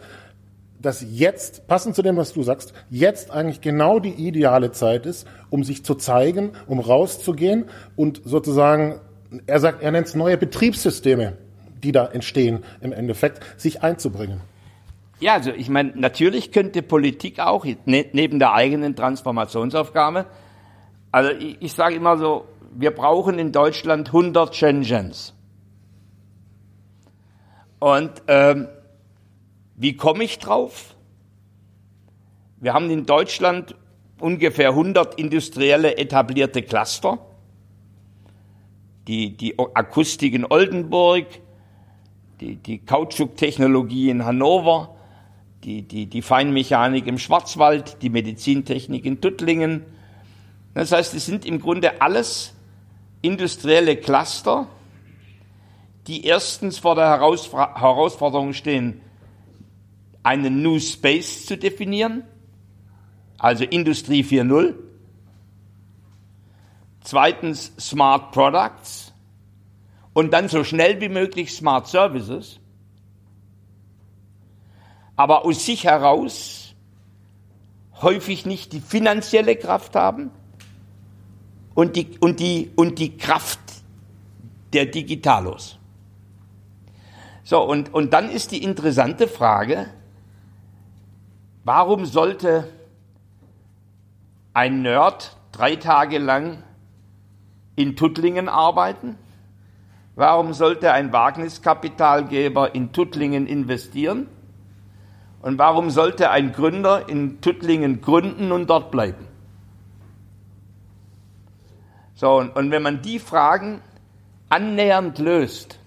dass 0.81 1.05
jetzt, 1.11 1.67
passend 1.67 1.95
zu 1.95 2.03
dem, 2.03 2.17
was 2.17 2.33
du 2.33 2.43
sagst, 2.43 2.73
jetzt 2.89 3.31
eigentlich 3.31 3.61
genau 3.61 3.99
die 3.99 4.15
ideale 4.15 4.73
Zeit 4.73 5.05
ist, 5.05 5.27
um 5.51 5.63
sich 5.63 5.85
zu 5.85 5.95
zeigen, 5.95 6.53
um 6.67 6.81
rauszugehen 6.81 7.67
und 7.97 8.23
sozusagen, 8.25 9.01
er 9.47 9.61
sagt, 9.61 9.83
er 9.83 9.91
nennt 9.91 10.07
es 10.07 10.15
neue 10.15 10.39
Betriebssysteme, 10.39 11.37
die 11.83 11.93
da 11.93 12.07
entstehen 12.07 12.65
im 12.81 12.93
Endeffekt, 12.93 13.61
sich 13.61 13.83
einzubringen. 13.83 14.41
Ja, 15.21 15.35
also 15.35 15.51
ich 15.51 15.69
meine, 15.69 15.93
natürlich 15.97 16.51
könnte 16.51 16.81
Politik 16.81 17.41
auch 17.41 17.67
ne, 17.85 18.07
neben 18.13 18.39
der 18.39 18.55
eigenen 18.55 18.97
Transformationsaufgabe, 18.97 20.25
also 21.13 21.31
ich, 21.31 21.57
ich 21.61 21.73
sage 21.75 21.95
immer 21.95 22.17
so, 22.17 22.47
wir 22.75 22.93
brauchen 22.93 23.39
in 23.39 23.53
Deutschland 23.53 24.09
100 24.09 24.55
Shenzhens. 24.55 25.35
Und 27.81 28.23
ähm, 28.29 28.69
wie 29.75 29.97
komme 29.97 30.25
ich 30.25 30.39
drauf? 30.39 30.95
Wir 32.59 32.75
haben 32.75 32.91
in 32.91 33.07
Deutschland 33.07 33.75
ungefähr 34.21 34.69
100 34.69 35.15
industrielle 35.15 35.97
etablierte 35.97 36.63
Cluster. 36.63 37.19
Die, 39.09 39.35
die 39.37 39.59
Akustik 39.59 40.35
in 40.35 40.45
Oldenburg, 40.45 41.27
die, 42.41 42.57
die 42.57 42.79
Kautschuktechnologie 42.79 44.11
in 44.11 44.27
Hannover, 44.27 44.95
die, 45.65 45.83
die, 45.83 46.07
die 46.07 46.23
Feinmechanik 46.23 47.07
im 47.07 47.19
Schwarzwald, 47.19 48.03
die 48.03 48.11
Medizintechnik 48.11 49.07
in 49.07 49.23
Tuttlingen. 49.23 49.85
Das 50.75 50.93
heißt, 50.93 51.15
es 51.15 51.25
sind 51.25 51.47
im 51.47 51.61
Grunde 51.61 52.03
alles 52.03 52.55
industrielle 53.23 53.97
Cluster, 53.97 54.69
die 56.07 56.25
erstens 56.25 56.79
vor 56.79 56.95
der 56.95 57.09
Herausforderung 57.11 58.53
stehen, 58.53 59.01
einen 60.23 60.63
New 60.63 60.79
Space 60.79 61.47
zu 61.47 61.57
definieren, 61.57 62.25
also 63.39 63.65
Industrie 63.65 64.23
4.0. 64.23 64.75
Zweitens 67.03 67.73
Smart 67.79 68.33
Products 68.33 69.13
und 70.13 70.33
dann 70.33 70.49
so 70.49 70.65
schnell 70.65 71.01
wie 71.01 71.09
möglich 71.09 71.55
Smart 71.55 71.87
Services. 71.87 72.61
Aber 75.17 75.45
aus 75.45 75.65
sich 75.65 75.85
heraus 75.85 76.75
häufig 78.03 78.47
nicht 78.47 78.73
die 78.73 78.81
finanzielle 78.81 79.57
Kraft 79.57 79.95
haben 79.97 80.31
und 81.75 81.97
die, 81.97 82.19
und 82.21 82.41
die, 82.41 82.71
und 82.77 82.99
die 82.99 83.17
Kraft 83.17 83.61
der 84.73 84.87
Digitalos. 84.87 85.80
So, 87.51 87.61
und, 87.65 87.93
und 87.93 88.13
dann 88.13 88.31
ist 88.31 88.53
die 88.53 88.63
interessante 88.63 89.27
Frage, 89.27 89.89
warum 91.65 92.07
sollte 92.07 92.69
ein 94.55 94.83
Nerd 94.83 95.37
drei 95.51 95.75
Tage 95.75 96.19
lang 96.19 96.63
in 97.75 97.97
Tuttlingen 97.97 98.49
arbeiten? 98.49 99.17
Warum 100.15 100.53
sollte 100.53 100.93
ein 100.93 101.13
Wagniskapitalgeber 101.13 102.73
in 102.73 102.93
Tuttlingen 102.93 103.49
investieren? 103.49 104.29
Und 105.43 105.59
warum 105.59 105.91
sollte 105.91 106.31
ein 106.31 106.53
Gründer 106.53 107.09
in 107.09 107.41
Tuttlingen 107.41 108.01
gründen 108.01 108.53
und 108.53 108.71
dort 108.71 108.93
bleiben? 108.93 109.27
So, 112.15 112.39
und, 112.39 112.55
und 112.55 112.71
wenn 112.71 112.85
man 112.85 113.03
die 113.03 113.19
Fragen 113.19 113.81
annähernd 114.51 115.19
löst, 115.19 115.80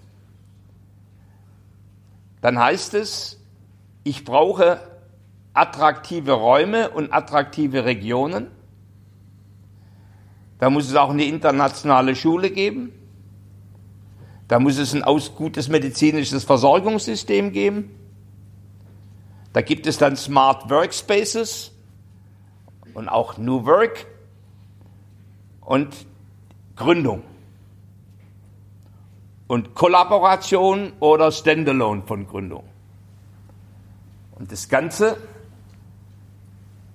dann 2.43 2.59
heißt 2.59 2.93
es, 2.95 3.39
ich 4.03 4.25
brauche 4.25 4.81
attraktive 5.53 6.33
Räume 6.33 6.89
und 6.89 7.13
attraktive 7.13 7.85
Regionen. 7.85 8.47
Da 10.59 10.69
muss 10.69 10.89
es 10.89 10.95
auch 10.97 11.11
eine 11.11 11.23
internationale 11.23 12.17
Schule 12.17 12.51
geben. 12.51 12.91
Da 14.49 14.59
muss 14.59 14.77
es 14.77 14.93
ein 14.93 15.03
gutes 15.37 15.69
medizinisches 15.69 16.43
Versorgungssystem 16.43 17.53
geben. 17.53 17.91
Da 19.53 19.61
gibt 19.61 19.87
es 19.87 19.97
dann 19.97 20.17
Smart 20.17 20.69
Workspaces 20.69 21.71
und 22.93 23.07
auch 23.07 23.37
New 23.37 23.65
Work 23.65 24.05
und 25.61 25.95
Gründung 26.75 27.23
und 29.53 29.75
Kollaboration 29.75 30.93
oder 30.99 31.31
Standalone 31.31 32.01
von 32.01 32.25
Gründung. 32.25 32.63
Und 34.31 34.51
das 34.51 34.67
Ganze 34.67 35.15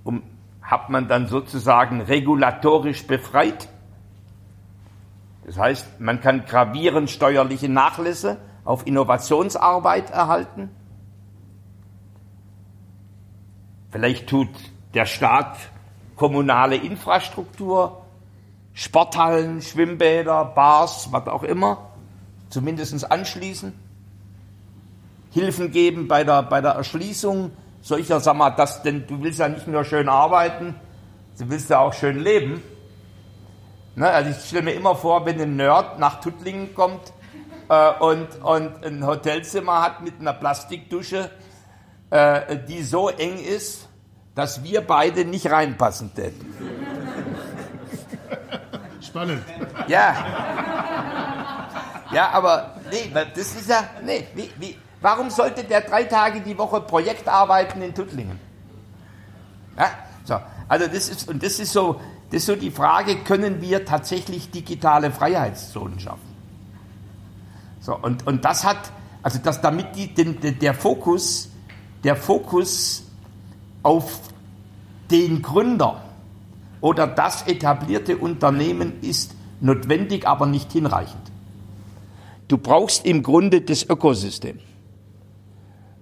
um, 0.03 0.25
hat 0.61 0.91
man 0.91 1.07
dann 1.07 1.29
sozusagen 1.29 2.01
regulatorisch 2.01 3.07
befreit. 3.07 3.69
Das 5.47 5.57
heißt, 5.57 6.01
man 6.01 6.21
kann 6.21 6.47
gravierend 6.47 7.11
steuerliche 7.11 7.69
Nachlässe 7.69 8.39
auf 8.65 8.89
Innovationsarbeit 8.89 10.11
erhalten. 10.11 10.69
Vielleicht 13.93 14.29
tut 14.29 14.49
der 14.95 15.07
Staat 15.07 15.57
kommunale 16.17 16.75
Infrastruktur, 16.75 18.03
Sporthallen, 18.75 19.63
Schwimmbäder, 19.63 20.45
Bars, 20.45 21.13
was 21.13 21.29
auch 21.29 21.45
immer, 21.45 21.88
zumindest 22.49 23.11
anschließen. 23.11 23.73
Hilfen 25.31 25.71
geben 25.71 26.09
bei 26.09 26.25
der, 26.25 26.43
bei 26.43 26.61
der 26.61 26.73
Erschließung 26.73 27.53
solcher, 27.81 28.21
sag 28.21 28.37
mal, 28.37 28.51
das, 28.51 28.83
denn 28.83 29.07
du 29.07 29.23
willst 29.23 29.39
ja 29.39 29.49
nicht 29.49 29.67
nur 29.67 29.85
schön 29.85 30.09
arbeiten, 30.09 30.75
du 31.39 31.49
willst 31.49 31.71
ja 31.71 31.81
auch 31.81 31.93
schön 31.93 32.19
leben. 32.19 32.63
Ne, 33.95 34.09
also 34.09 34.31
ich 34.31 34.37
stelle 34.37 34.63
mir 34.63 34.73
immer 34.73 34.95
vor, 34.95 35.27
wenn 35.27 35.41
ein 35.41 35.57
Nerd 35.57 35.99
nach 35.99 36.21
Tuttlingen 36.21 36.75
kommt 36.75 37.13
äh, 37.69 37.91
und, 37.99 38.29
und 38.43 38.85
ein 38.85 39.05
Hotelzimmer 39.05 39.83
hat 39.83 40.03
mit 40.03 40.21
einer 40.21 40.33
Plastikdusche, 40.33 41.31
äh, 42.11 42.59
die 42.69 42.83
so 42.83 43.09
eng 43.09 43.39
ist, 43.39 43.89
dass 44.35 44.63
wir 44.63 44.83
beide 44.83 45.25
nicht 45.25 45.51
reinpassen 45.51 46.15
täten. 46.15 46.47
Spannend. 49.01 49.43
Ja. 49.89 50.68
Ja, 52.13 52.31
aber 52.31 52.75
nee, 52.91 53.13
das 53.13 53.55
ist 53.55 53.69
ja, 53.69 53.85
nee, 54.05 54.27
wie, 54.35 54.51
wie, 54.59 54.77
warum 55.01 55.31
sollte 55.31 55.65
der 55.65 55.83
drei 55.83 56.05
Tage 56.05 56.41
die 56.41 56.57
Woche 56.57 56.81
Projekt 56.81 57.29
arbeiten 57.29 57.83
in 57.83 57.95
Tuttlingen? 57.95 58.39
Ja, 59.77 59.91
so, 60.25 60.37
also 60.69 60.87
das 60.87 61.09
ist, 61.09 61.29
und 61.29 61.43
das 61.43 61.59
ist 61.59 61.73
so, 61.73 62.01
das 62.31 62.41
ist 62.41 62.47
so 62.47 62.57
die 62.57 62.71
Frage, 62.71 63.17
können 63.17 63.61
wir 63.61 63.85
tatsächlich 63.85 64.51
digitale 64.51 65.11
Freiheitszonen 65.11 66.01
schaffen? 66.01 66.29
So, 67.81 67.97
und, 67.97 68.27
und 68.27 68.45
das 68.45 68.65
hat, 68.65 68.91
also 69.23 69.39
das, 69.43 69.61
damit 69.61 69.97
die, 69.97 70.13
den, 70.15 70.59
der 70.59 70.75
Fokus, 70.75 71.49
der 72.05 72.17
Fokus 72.17 73.05
auf 73.83 74.21
den 75.11 75.43
Gründer 75.43 76.03
oder 76.81 77.07
das 77.07 77.47
etablierte 77.47 78.17
Unternehmen 78.17 79.01
ist 79.03 79.35
notwendig, 79.61 80.27
aber 80.27 80.47
nicht 80.47 80.73
hinreichend. 80.73 81.29
Du 82.49 82.59
brauchst 82.59 83.07
im 83.07 83.23
Grunde 83.23 83.61
das 83.61 83.89
Ökosystem. 83.89 84.59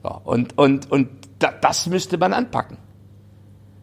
Ja, 0.04 0.10
und, 0.24 0.56
und, 0.56 0.90
und 0.90 1.08
das 1.38 1.86
müsste 1.86 2.16
man 2.18 2.32
anpacken. 2.32 2.78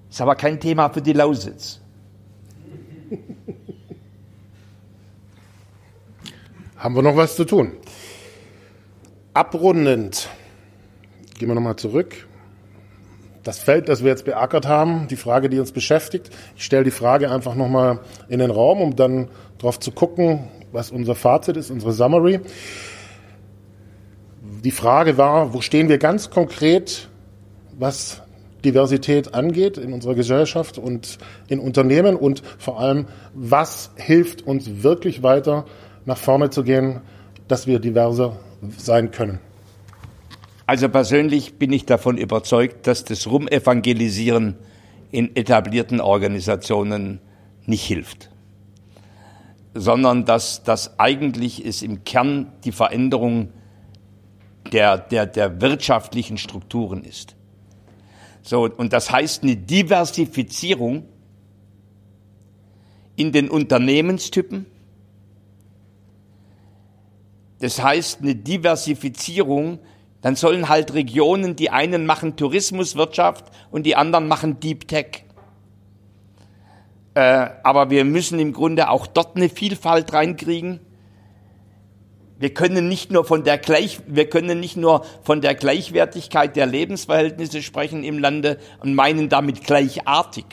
Ist 0.10 0.22
aber 0.22 0.36
kein 0.36 0.60
Thema 0.60 0.90
für 0.90 1.02
die 1.02 1.14
Lausitz. 1.14 1.82
Haben 6.78 6.96
wir 6.96 7.02
noch 7.02 7.16
was 7.16 7.36
zu 7.36 7.46
tun? 7.46 7.74
Abrundend 9.34 10.30
gehen 11.38 11.48
wir 11.48 11.56
nochmal 11.56 11.76
zurück. 11.76 12.28
Das 13.44 13.60
Feld, 13.60 13.90
das 13.90 14.04
wir 14.04 14.10
jetzt 14.10 14.24
beackert 14.24 14.68
haben, 14.68 15.08
die 15.10 15.16
Frage, 15.18 15.50
die 15.50 15.60
uns 15.60 15.72
beschäftigt. 15.74 16.30
Ich 16.56 16.64
stelle 16.64 16.84
die 16.84 16.92
Frage 16.92 17.30
einfach 17.30 17.56
nochmal 17.56 18.00
in 18.30 18.40
den 18.40 18.52
Raum, 18.52 18.80
um 18.82 18.96
dann 18.96 19.28
darauf 19.58 19.80
zu 19.80 19.92
gucken, 19.92 20.48
was 20.74 20.92
unser 20.92 21.16
Fazit 21.16 21.56
ist, 21.56 21.72
unsere 21.72 21.94
Summary. 21.94 22.42
Die 24.64 24.72
Frage 24.72 25.18
war, 25.18 25.54
wo 25.54 25.62
stehen 25.62 25.88
wir 25.88 26.00
ganz 26.00 26.30
konkret, 26.30 27.08
was 27.78 28.22
Diversität 28.66 29.34
angeht 29.34 29.78
in 29.78 29.94
unserer 29.94 30.16
Gesellschaft 30.16 30.78
und 30.78 31.18
in 31.48 31.60
Unternehmen 31.60 32.16
und 32.16 32.42
vor 32.58 32.80
allem, 32.80 33.06
was 33.34 33.92
hilft 33.96 34.42
uns 34.42 34.84
wirklich 34.84 35.22
weiter 35.22 35.66
nach 36.06 36.18
vorne 36.18 36.50
zu 36.50 36.64
gehen, 36.64 37.02
dass 37.48 37.68
wir 37.68 37.80
diverser 37.80 38.38
sein 38.78 39.12
können. 39.12 39.40
Also 40.66 40.88
persönlich 40.90 41.56
bin 41.56 41.74
ich 41.74 41.86
davon 41.86 42.18
überzeugt, 42.18 42.88
dass 42.88 43.04
das 43.04 43.28
Rumevangelisieren 43.28 44.56
in 45.12 45.36
etablierten 45.36 46.00
Organisationen 46.00 47.20
nicht 47.66 47.84
hilft 47.84 48.33
sondern 49.74 50.26
dass 50.26 50.64
das 50.64 51.00
eigentlich 51.00 51.64
ist 51.64 51.82
im 51.82 52.04
Kern 52.04 52.52
die 52.64 52.72
Veränderung 52.72 53.50
der, 54.72 54.98
der, 54.98 55.26
der 55.26 55.62
wirtschaftlichen 55.62 56.38
Strukturen 56.38 57.04
ist. 57.04 57.36
So, 58.42 58.70
und 58.70 58.94
das 58.94 59.10
heißt 59.10 59.44
eine 59.44 59.56
Diversifizierung 59.56 61.06
in 63.16 63.32
den 63.32 63.50
Unternehmenstypen. 63.50 64.66
Das 67.60 67.82
heißt 67.82 68.22
eine 68.22 68.36
Diversifizierung, 68.36 69.80
dann 70.22 70.36
sollen 70.36 70.70
halt 70.70 70.94
Regionen, 70.94 71.56
die 71.56 71.70
einen 71.70 72.06
machen 72.06 72.36
Tourismuswirtschaft 72.36 73.46
und 73.72 73.86
die 73.86 73.96
anderen 73.96 74.28
machen 74.28 74.60
Deep 74.60 74.88
Tech. 74.88 75.24
Äh, 77.16 77.50
aber 77.64 77.90
wir 77.90 78.06
müssen 78.06 78.40
im 78.40 78.54
Grunde 78.54 78.90
auch 78.90 79.08
dort 79.08 79.36
eine 79.36 79.50
Vielfalt 79.50 80.14
reinkriegen. 80.14 80.80
Wir 82.40 82.54
können 82.54 82.88
nicht 82.90 83.12
nur 83.12 83.24
von 83.24 83.44
der 83.44 83.58
Gleich, 83.58 84.02
wir 84.08 84.28
können 84.28 84.60
nicht 84.60 84.76
nur 84.76 85.06
von 85.24 85.40
der 85.40 85.56
Gleichwertigkeit 85.56 86.56
der 86.56 86.66
Lebensverhältnisse 86.66 87.62
sprechen 87.62 88.04
im 88.04 88.18
Lande 88.18 88.58
und 88.82 88.96
meinen 88.96 89.30
damit 89.30 89.64
gleichartig. 89.64 90.46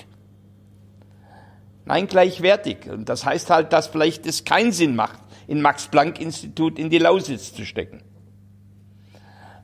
Nein, 1.87 2.07
gleichwertig. 2.07 2.89
Und 2.89 3.09
das 3.09 3.25
heißt 3.25 3.51
halt, 3.51 3.73
dass 3.73 3.89
vielleicht 3.89 4.27
es 4.27 4.45
keinen 4.45 4.71
Sinn 4.71 4.95
macht, 4.95 5.19
in 5.49 5.63
Max-Planck-Institut 5.63 6.79
in 6.79 6.91
die 6.91 6.99
Lausitz 6.99 7.53
zu 7.53 7.65
stecken. 7.65 8.03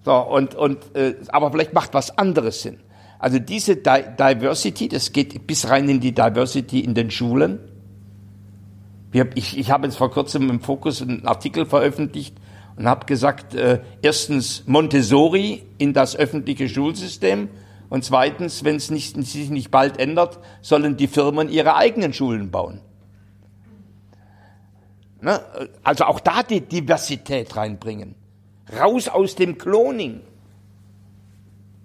So, 0.05 0.15
und, 0.17 0.55
und, 0.55 0.97
äh, 0.97 1.15
aber 1.29 1.53
vielleicht 1.53 1.75
macht 1.75 1.95
was 1.95 2.17
anderes 2.17 2.63
Sinn. 2.63 2.81
Also 3.19 3.39
diese 3.39 3.77
Diversity, 3.77 4.89
das 4.89 5.13
geht 5.13 5.47
bis 5.47 5.69
rein 5.69 5.89
in 5.89 6.01
die 6.01 6.13
Diversity 6.13 6.81
in 6.81 6.95
den 6.95 7.11
Schulen. 7.11 7.61
Ich, 9.35 9.57
ich 9.57 9.71
habe 9.71 9.87
jetzt 9.87 9.97
vor 9.97 10.11
kurzem 10.11 10.51
im 10.51 10.61
Fokus 10.61 11.01
einen 11.01 11.27
Artikel 11.27 11.65
veröffentlicht 11.65 12.37
und 12.77 12.87
habe 12.87 13.07
gesagt, 13.07 13.55
äh, 13.55 13.81
erstens 14.03 14.65
Montessori 14.67 15.63
in 15.79 15.95
das 15.95 16.17
öffentliche 16.17 16.69
Schulsystem 16.69 17.49
und 17.89 18.05
zweitens, 18.05 18.65
wenn 18.65 18.77
es 18.77 18.91
nicht, 18.91 19.17
sich 19.25 19.49
nicht 19.51 19.71
bald 19.71 19.99
ändert, 19.99 20.39
sollen 20.61 20.97
die 20.97 21.07
Firmen 21.07 21.49
ihre 21.49 21.77
eigenen 21.77 22.13
Schulen 22.13 22.51
bauen. 22.51 22.81
Ne? 25.23 25.41
Also 25.83 26.05
auch 26.05 26.21
da 26.21 26.43
die 26.43 26.61
Diversität 26.61 27.57
reinbringen. 27.57 28.15
Raus 28.79 29.09
aus 29.09 29.37
dem 29.37 29.57
Cloning 29.57 30.21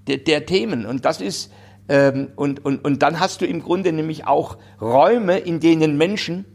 der, 0.08 0.18
der 0.18 0.46
Themen. 0.46 0.86
Und 0.86 1.06
das 1.06 1.22
ist, 1.22 1.52
ähm, 1.90 2.30
und, 2.36 2.64
und, 2.66 2.84
und 2.84 3.02
dann 3.02 3.20
hast 3.20 3.42
du 3.42 3.46
im 3.46 3.62
Grunde 3.62 3.92
nämlich 3.92 4.28
auch 4.28 4.58
Räume, 4.80 5.38
in 5.38 5.60
denen 5.60 5.98
Menschen 5.98 6.46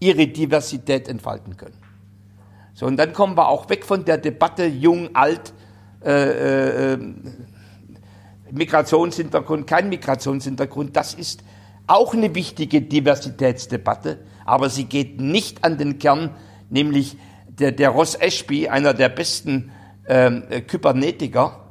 ihre 0.00 0.26
Diversität 0.26 1.08
entfalten 1.08 1.56
können. 1.56 1.78
So, 2.74 2.86
und 2.86 2.96
dann 2.98 3.12
kommen 3.12 3.36
wir 3.36 3.48
auch 3.48 3.70
weg 3.70 3.84
von 3.84 4.04
der 4.04 4.18
Debatte 4.18 4.66
jung, 4.66 5.10
alt, 5.14 5.54
äh, 6.04 6.92
äh, 6.92 6.98
Migrationshintergrund, 8.50 9.66
kein 9.66 9.88
Migrationshintergrund. 9.88 10.94
Das 10.94 11.14
ist 11.14 11.42
auch 11.86 12.14
eine 12.14 12.34
wichtige 12.34 12.82
Diversitätsdebatte, 12.82 14.18
aber 14.44 14.68
sie 14.68 14.84
geht 14.84 15.20
nicht 15.20 15.64
an 15.64 15.78
den 15.78 15.98
Kern, 15.98 16.30
nämlich 16.68 17.16
der, 17.48 17.72
der 17.72 17.90
Ross 17.90 18.14
Ashby, 18.14 18.68
einer 18.68 18.92
der 18.92 19.08
besten 19.08 19.72
ähm, 20.06 20.44
Kybernetiker, 20.66 21.65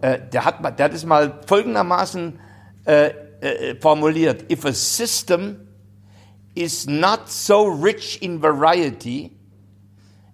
äh, 0.00 0.18
der, 0.32 0.44
hat, 0.44 0.78
der 0.78 0.84
hat 0.84 0.94
es 0.94 1.04
mal 1.04 1.40
folgendermaßen 1.46 2.38
äh, 2.86 3.10
äh, 3.40 3.74
formuliert. 3.80 4.50
If 4.50 4.64
a 4.64 4.72
system 4.72 5.68
is 6.54 6.86
not 6.86 7.28
so 7.28 7.64
rich 7.64 8.22
in 8.22 8.42
variety 8.42 9.32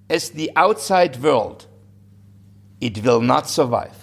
as 0.08 0.32
the 0.34 0.56
outside 0.56 1.22
world, 1.22 1.68
it 2.80 3.04
will 3.04 3.20
not 3.20 3.48
survive. 3.48 3.94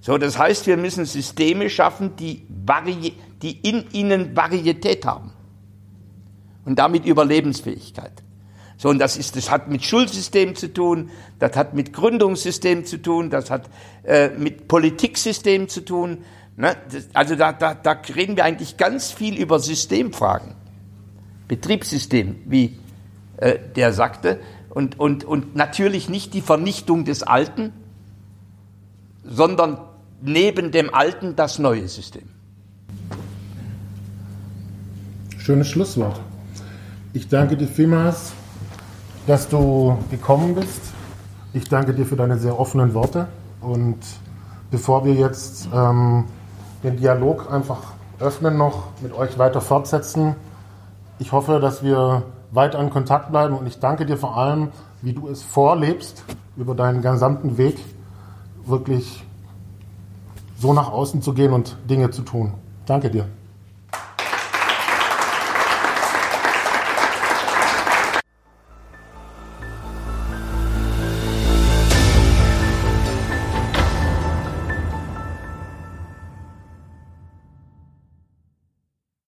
So, 0.00 0.16
das 0.16 0.38
heißt, 0.38 0.66
wir 0.66 0.76
müssen 0.76 1.04
Systeme 1.04 1.68
schaffen, 1.68 2.16
die, 2.16 2.46
Vari 2.48 3.14
die 3.42 3.58
in 3.60 3.90
ihnen 3.92 4.34
Varietät 4.34 5.04
haben. 5.04 5.32
und 6.68 6.78
damit 6.78 7.06
Überlebensfähigkeit. 7.06 8.12
So, 8.78 8.90
und 8.90 9.00
das 9.00 9.16
ist, 9.16 9.34
das 9.34 9.50
hat 9.50 9.68
mit 9.68 9.84
Schulsystem 9.84 10.54
zu 10.54 10.72
tun, 10.72 11.10
das 11.40 11.56
hat 11.56 11.74
mit 11.74 11.92
Gründungssystem 11.92 12.86
zu 12.86 13.02
tun, 13.02 13.28
das 13.28 13.50
hat 13.50 13.68
äh, 14.04 14.28
mit 14.28 14.68
Politiksystem 14.68 15.68
zu 15.68 15.84
tun. 15.84 16.18
Ne? 16.56 16.76
Das, 16.92 17.08
also 17.12 17.34
da, 17.34 17.52
da, 17.52 17.74
da 17.74 18.00
reden 18.14 18.36
wir 18.36 18.44
eigentlich 18.44 18.76
ganz 18.76 19.10
viel 19.10 19.36
über 19.36 19.58
Systemfragen. 19.58 20.54
Betriebssystem, 21.48 22.36
wie 22.44 22.78
äh, 23.38 23.58
der 23.74 23.92
sagte, 23.92 24.38
und, 24.70 25.00
und, 25.00 25.24
und 25.24 25.56
natürlich 25.56 26.08
nicht 26.08 26.32
die 26.32 26.40
Vernichtung 26.40 27.04
des 27.04 27.24
Alten, 27.24 27.72
sondern 29.24 29.78
neben 30.22 30.70
dem 30.70 30.94
Alten 30.94 31.34
das 31.34 31.58
neue 31.58 31.88
System. 31.88 32.28
Schönes 35.36 35.66
Schlusswort. 35.66 36.20
Ich 37.12 37.26
danke 37.26 37.56
dir 37.56 37.66
vielmals 37.66 38.34
dass 39.28 39.46
du 39.46 39.98
gekommen 40.10 40.54
bist. 40.54 40.80
Ich 41.52 41.68
danke 41.68 41.92
dir 41.92 42.06
für 42.06 42.16
deine 42.16 42.38
sehr 42.38 42.58
offenen 42.58 42.94
Worte. 42.94 43.28
Und 43.60 43.98
bevor 44.70 45.04
wir 45.04 45.12
jetzt 45.14 45.68
ähm, 45.72 46.24
den 46.82 46.96
Dialog 46.96 47.52
einfach 47.52 47.92
öffnen, 48.20 48.56
noch 48.56 48.84
mit 49.02 49.12
euch 49.12 49.38
weiter 49.38 49.60
fortsetzen, 49.60 50.34
ich 51.18 51.32
hoffe, 51.32 51.60
dass 51.60 51.82
wir 51.82 52.22
weiter 52.52 52.80
in 52.80 52.88
Kontakt 52.88 53.30
bleiben. 53.30 53.54
Und 53.54 53.66
ich 53.66 53.78
danke 53.78 54.06
dir 54.06 54.16
vor 54.16 54.38
allem, 54.38 54.70
wie 55.02 55.12
du 55.12 55.28
es 55.28 55.42
vorlebst, 55.42 56.24
über 56.56 56.74
deinen 56.74 57.02
gesamten 57.02 57.58
Weg 57.58 57.76
wirklich 58.64 59.24
so 60.58 60.72
nach 60.72 60.90
außen 60.90 61.20
zu 61.20 61.34
gehen 61.34 61.52
und 61.52 61.76
Dinge 61.88 62.10
zu 62.10 62.22
tun. 62.22 62.54
Danke 62.86 63.10
dir. 63.10 63.26